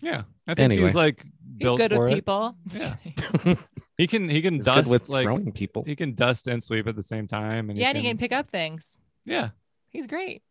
[0.00, 0.86] Yeah, I think Anyway.
[0.86, 2.14] he's like he's built good for with it.
[2.16, 2.56] people.
[2.72, 2.96] Yeah.
[3.98, 5.82] He can he can He's dust good with like throwing people.
[5.84, 7.68] he can dust and sweep at the same time.
[7.68, 8.96] And yeah, and he can pick up things.
[9.24, 9.50] yeah.
[9.90, 10.42] He's great.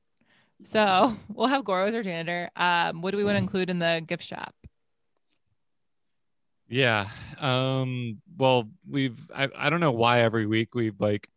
[0.64, 2.50] So we'll have Goro as our janitor.
[2.58, 4.54] Um, what do we want to include in the gift shop?
[6.68, 7.10] Yeah.
[7.40, 11.30] Um, well, we've I, I don't know why every week we've like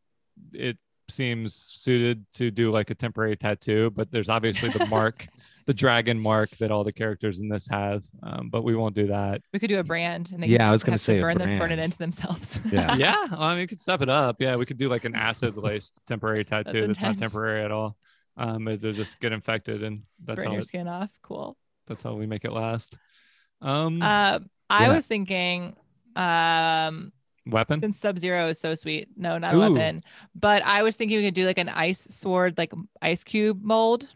[0.53, 5.29] it seems suited to do like a temporary tattoo, but there's obviously the mark,
[5.71, 8.03] the dragon mark that all the characters in this have.
[8.25, 9.41] Um, but we won't do that.
[9.53, 11.39] We could do a brand, and they Yeah, I was gonna have to say burn
[11.39, 11.81] them, burn it brand.
[11.83, 12.59] into themselves.
[12.73, 12.97] Yeah.
[12.97, 13.27] yeah.
[13.31, 14.37] Well, I mean, we could step it up.
[14.41, 17.97] Yeah, we could do like an acid laced temporary tattoo that's, not temporary at all.
[18.37, 21.11] Um, it'll just get infected, and that's Burn how your it, skin off.
[21.23, 21.57] Cool.
[21.87, 22.97] that's how we make it last.
[23.61, 24.95] Um, Uh, I Yeah.
[24.97, 25.77] was thinking,
[26.17, 27.13] um,
[27.47, 27.79] weapon.
[27.79, 29.09] since Sub Zero is so sweet.
[29.17, 29.63] No, not Ooh.
[29.63, 30.03] a weapon.
[30.35, 34.09] But I was thinking we could do like an ice sword, like ice cube mold.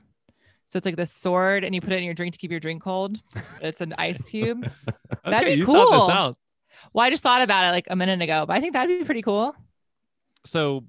[0.66, 2.60] So it's like the sword, and you put it in your drink to keep your
[2.60, 3.18] drink cold.
[3.60, 4.62] It's an ice cube.
[5.24, 6.00] that'd okay, be you thought cool.
[6.00, 6.38] this out.
[6.92, 9.04] Well, I just thought about it like a minute ago, but I think that'd be
[9.04, 9.54] pretty cool.
[10.46, 10.84] So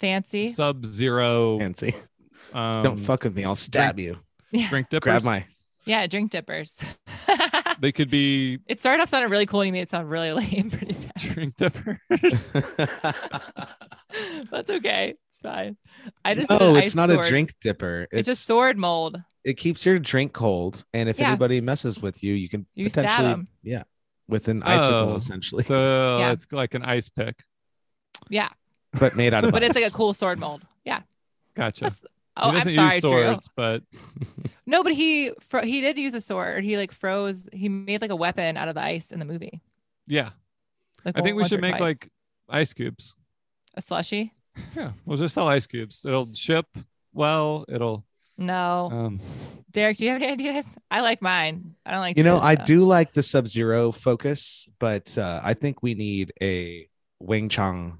[0.00, 0.50] Fancy.
[0.50, 1.58] Sub Zero.
[1.58, 1.94] Fancy.
[2.52, 3.44] Um, Don't fuck with me.
[3.44, 4.18] I'll stab you.
[4.50, 4.68] Yeah.
[4.68, 5.04] Drink dippers.
[5.04, 5.46] Grab my.
[5.84, 6.78] Yeah, drink dippers.
[7.80, 10.32] They could be it started off sounding really cool, and you made it sound really
[10.54, 11.34] lame pretty fast.
[11.34, 12.52] drink dippers.
[14.50, 15.14] That's okay.
[15.44, 15.76] It's fine.
[16.24, 17.24] I just no, it's not sword.
[17.24, 18.06] a drink dipper.
[18.12, 19.20] It's, a sword mold.
[19.44, 21.28] It keeps your drink cold, and if Yeah.
[21.28, 23.48] anybody messes with you, you can You stab potentially, 'em.
[23.62, 23.82] yeah,
[24.28, 26.32] with an oh, icicle Oh, essentially, So Yeah.
[26.32, 27.36] it's like an ice pick.
[28.28, 28.48] Yeah,
[28.98, 29.50] but made out of.
[29.52, 30.62] but it's like a cool sword mold.
[30.84, 31.00] Yeah.
[31.54, 31.84] Gotcha.
[31.84, 32.00] That's,
[32.36, 33.38] oh, he oh, I'm doesn't sorry, use Drew.
[33.56, 33.82] but
[34.66, 36.62] No, but he fro- he did use a sword.
[36.64, 37.48] He like froze.
[37.52, 39.60] He made like a weapon out of the ice in the movie.
[40.06, 40.30] yeah,
[41.04, 41.80] Like I think we should make twice.
[41.80, 42.10] like
[42.48, 43.14] ice cubes.
[43.74, 44.32] a slushy.
[44.76, 46.04] Yeah, we'll just sell ice cubes.
[46.04, 46.66] It'll ship
[47.12, 47.64] well.
[47.68, 48.04] It'll.
[48.38, 49.20] No, Um,
[49.70, 50.66] Derek, do you have any ideas?
[50.90, 51.74] I like mine.
[51.86, 52.16] I don't like.
[52.16, 52.64] You know, I though.
[52.64, 56.88] do like the Sub Zero focus, but uh, I think we need a
[57.20, 57.98] Wing Chong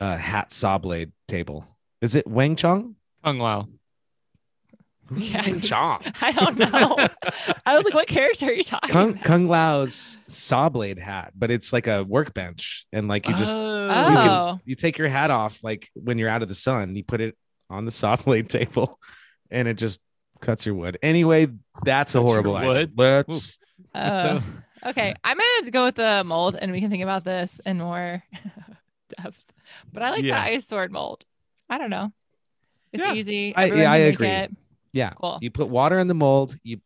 [0.00, 1.66] uh, hat saw blade table.
[2.00, 2.96] Is it Wang Chong?
[3.24, 3.68] Kung Lao.
[5.08, 5.42] Who's Yeah.
[5.42, 6.02] Wang Chong?
[6.20, 6.96] I don't know.
[7.64, 9.24] I was like, what character are you talking Kung, about?
[9.24, 13.64] Kung Lao's saw blade hat, but it's like a workbench, and like you just you,
[13.66, 14.54] Oh.
[14.58, 17.20] can, you take your hat off like when you're out of the sun, you put
[17.20, 17.36] it
[17.70, 18.98] on the saw blade table,
[19.50, 20.00] and it just
[20.40, 20.98] cuts your wood.
[21.02, 21.46] Anyway,
[21.84, 22.68] that's a Cuts your horrible idea.
[22.72, 22.92] wood?
[22.96, 23.58] Let's
[23.94, 24.42] Oh, So-
[24.90, 25.14] okay.
[25.24, 28.22] I'm gonna go with the mold, and we can think about this in more
[29.22, 29.36] depth.
[29.92, 30.34] But I like Yeah.
[30.44, 31.24] the ice sword mold.
[31.70, 32.12] I don't know.
[32.92, 33.14] It's Yeah.
[33.14, 33.54] easy.
[33.56, 34.26] I- yeah, I agree.
[34.28, 34.50] it.
[34.96, 35.10] Yeah.
[35.10, 35.38] Cool.
[35.40, 36.80] You put water in the mold, you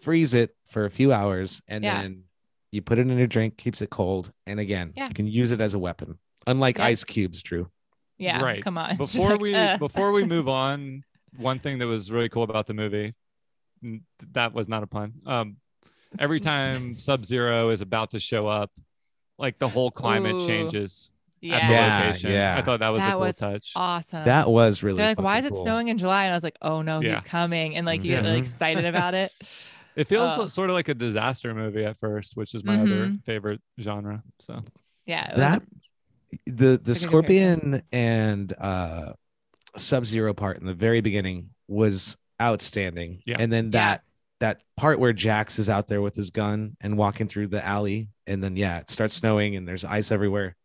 [0.00, 2.02] freeze it for a few hours, and Yeah.
[2.02, 2.24] then
[2.72, 5.08] you put it in your drink, keeps it cold, and again, Yeah.
[5.08, 6.18] you can use it as a weapon.
[6.46, 6.86] Unlike Yeah.
[6.86, 7.70] ice cubes, Drew.
[8.18, 8.42] Yeah.
[8.42, 8.62] right.
[8.62, 8.96] Come on.
[8.96, 9.76] Before like, we uh.
[9.78, 11.04] before we move on,
[11.36, 13.14] one thing that was really cool about the movie,
[14.32, 15.12] that was not a pun.
[15.26, 15.56] Um,
[16.18, 18.70] every time Sub Zero is about to show up,
[19.38, 20.46] like the whole climate Ooh.
[20.46, 21.11] changes at the
[21.42, 21.70] yeah.
[21.70, 22.30] Yeah, location.
[22.30, 22.56] yeah.
[22.56, 23.72] I thought that was a That cool was touch.
[23.76, 24.24] Awesome.
[24.24, 25.62] That was really They're like, why is it cool.
[25.64, 26.24] snowing in July?
[26.24, 27.14] And I was like, oh no, Yeah.
[27.16, 27.76] he's coming.
[27.76, 29.32] And like, you get really excited about it.
[29.94, 30.48] It feels Oh.
[30.48, 33.24] sort of like a disaster movie at first, which is my other Mhm.
[33.26, 34.22] favorite genre.
[34.38, 34.62] So
[35.04, 35.34] Yeah.
[35.36, 35.62] That
[36.46, 37.10] the the It's comparison.
[37.10, 39.12] scorpion and uh
[39.76, 43.36] sub zero part in the very beginning was outstanding Yeah.
[43.38, 43.70] and then Yeah.
[43.70, 44.02] that
[44.40, 48.08] that part where jax is out there with his gun and walking through the alley
[48.26, 50.56] and then yeah it starts snowing and there's ice everywhere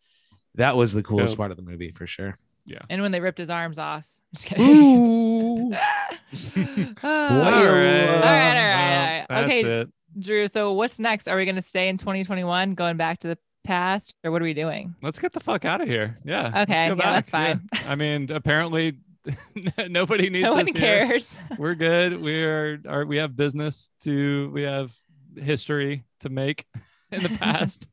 [0.58, 1.38] that was the coolest Dope.
[1.38, 2.36] part of the movie for sure
[2.68, 2.80] yeah.
[2.89, 4.03] and when they ripped his arms off.
[4.34, 4.66] Just kidding.
[4.70, 5.72] Ooh.
[6.34, 7.03] Spoiler.
[7.03, 9.43] All right, all right, Well, all right.
[9.45, 9.89] Okay, it.
[10.20, 10.47] Drew.
[10.47, 11.28] So what's next?
[11.28, 14.45] Are we going to stay in 2021, going back to the past, or what are
[14.45, 14.93] we doing?
[15.01, 16.18] Let's get the fuck out of here.
[16.26, 16.64] Yeah.
[16.64, 17.60] Okay, go yeah, that's back.
[17.72, 17.86] fine.
[17.88, 18.97] I mean, apparently
[19.89, 21.08] nobody needs no one us here.
[21.08, 21.36] cares.
[21.58, 22.22] We're good.
[22.22, 24.91] We are, are we have business to we have
[25.38, 26.66] history to make
[27.12, 27.88] in the past.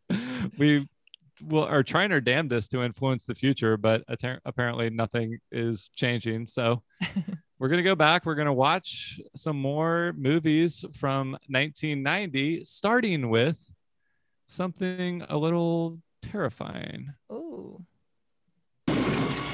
[0.58, 0.88] we
[1.42, 6.46] will are trying our damnedest to influence the future, but atta- apparently nothing is changing.
[6.46, 6.82] So
[7.58, 8.26] we're gonna go back.
[8.26, 13.58] We're gonna watch some more movies from 1990, starting with
[14.46, 17.12] something a little terrifying.
[17.32, 17.82] Ooh.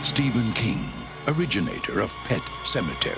[0.02, 0.88] Stephen King,
[1.28, 3.16] originator of Pet Sematary.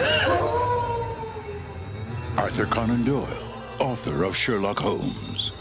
[2.38, 3.26] Arthur Conan Doyle,
[3.78, 5.52] author of Sherlock Holmes.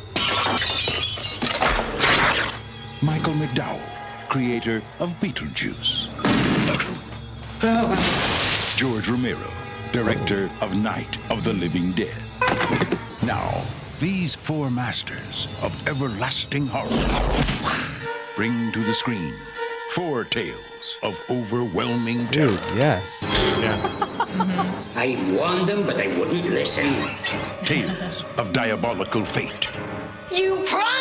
[3.02, 3.80] Michael McDowell,
[4.28, 6.10] creator of Beetlejuice.
[8.76, 9.54] George Romero,
[9.94, 12.22] director of Night of the Living Dead.
[13.24, 13.64] Now,
[14.02, 17.40] these four masters of everlasting horror
[18.36, 19.34] bring to the screen
[19.94, 20.58] four tales
[21.02, 22.76] of overwhelming dude terror.
[22.76, 23.24] yes
[24.96, 26.94] I warned them, but they wouldn't listen.
[27.64, 29.68] Tales of diabolical fate.
[30.32, 30.99] You promised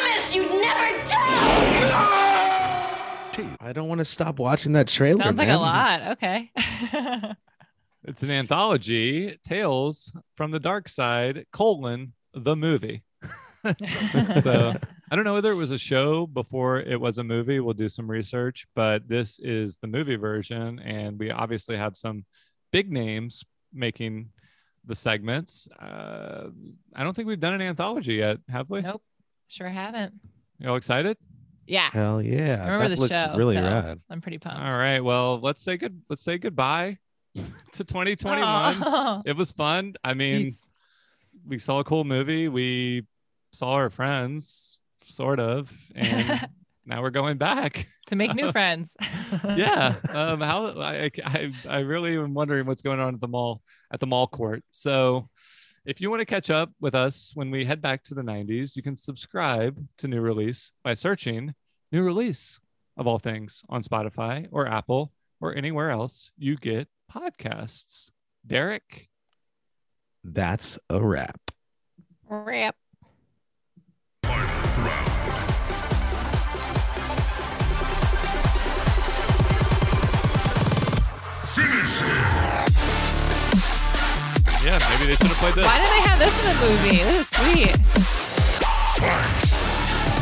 [3.69, 6.13] i don't want to stop watching that trailer Sounds like a lot.
[6.13, 6.51] Okay.
[8.09, 13.03] It's an anthology, Tales from the Darkside, colon, the movie.
[14.41, 14.75] so
[15.11, 17.61] I don't know whether it was a show before it was a movie.
[17.61, 20.79] We'll do some research, but this is the movie version.
[20.79, 22.25] And we obviously have some
[22.73, 23.45] big names
[23.75, 24.31] making
[24.87, 25.69] the segments.
[25.79, 26.49] Uh,
[26.95, 28.81] I don't think we've done an anthology yet, have we?
[28.81, 29.03] nope.
[29.49, 30.15] Sure haven't.
[30.59, 31.19] You all excited?
[31.69, 31.91] Yeah.
[31.93, 32.59] Hell yeah.
[32.63, 33.35] I remember that the looks show.
[33.37, 34.01] really so rad.
[34.11, 34.61] I'm pretty pumped.
[34.61, 35.01] All right.
[35.01, 36.01] Well, let's say good.
[36.09, 36.99] Let's say goodbye
[37.35, 38.43] to 2021.
[38.43, 39.23] Aw.
[39.27, 39.95] It was fun.
[40.03, 40.63] I mean, Peace.
[41.47, 42.49] we saw a cool movie.
[42.49, 43.07] We
[43.53, 46.49] saw our friends, sort of, and
[46.87, 47.87] now we're going back.
[48.07, 48.97] to make new friends.
[49.55, 49.97] yeah.
[50.09, 53.61] Um, how I, I I really am wondering what's going on at the mall
[53.93, 54.65] at the mall court.
[54.73, 55.29] So
[55.85, 58.77] if you want to catch up with us when we head back to the 90s,
[58.77, 61.55] you can subscribe to New Release by searching
[61.93, 62.59] New Release
[62.97, 68.11] of all things on Spotify or Apple or anywhere else you get podcasts.
[68.47, 69.09] Derek,
[70.25, 71.41] That's a wrap.
[72.29, 72.75] Rip.
[84.65, 85.65] yeah, maybe they should have played this.
[85.65, 86.97] Why did they have this in the movie?
[86.97, 87.77] This is sweet.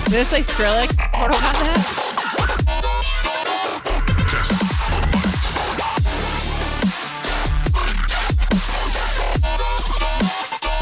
[0.07, 2.07] Is this like Skrillex Mortal Kombat?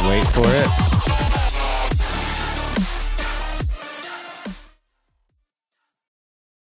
[0.07, 0.84] Wait for it.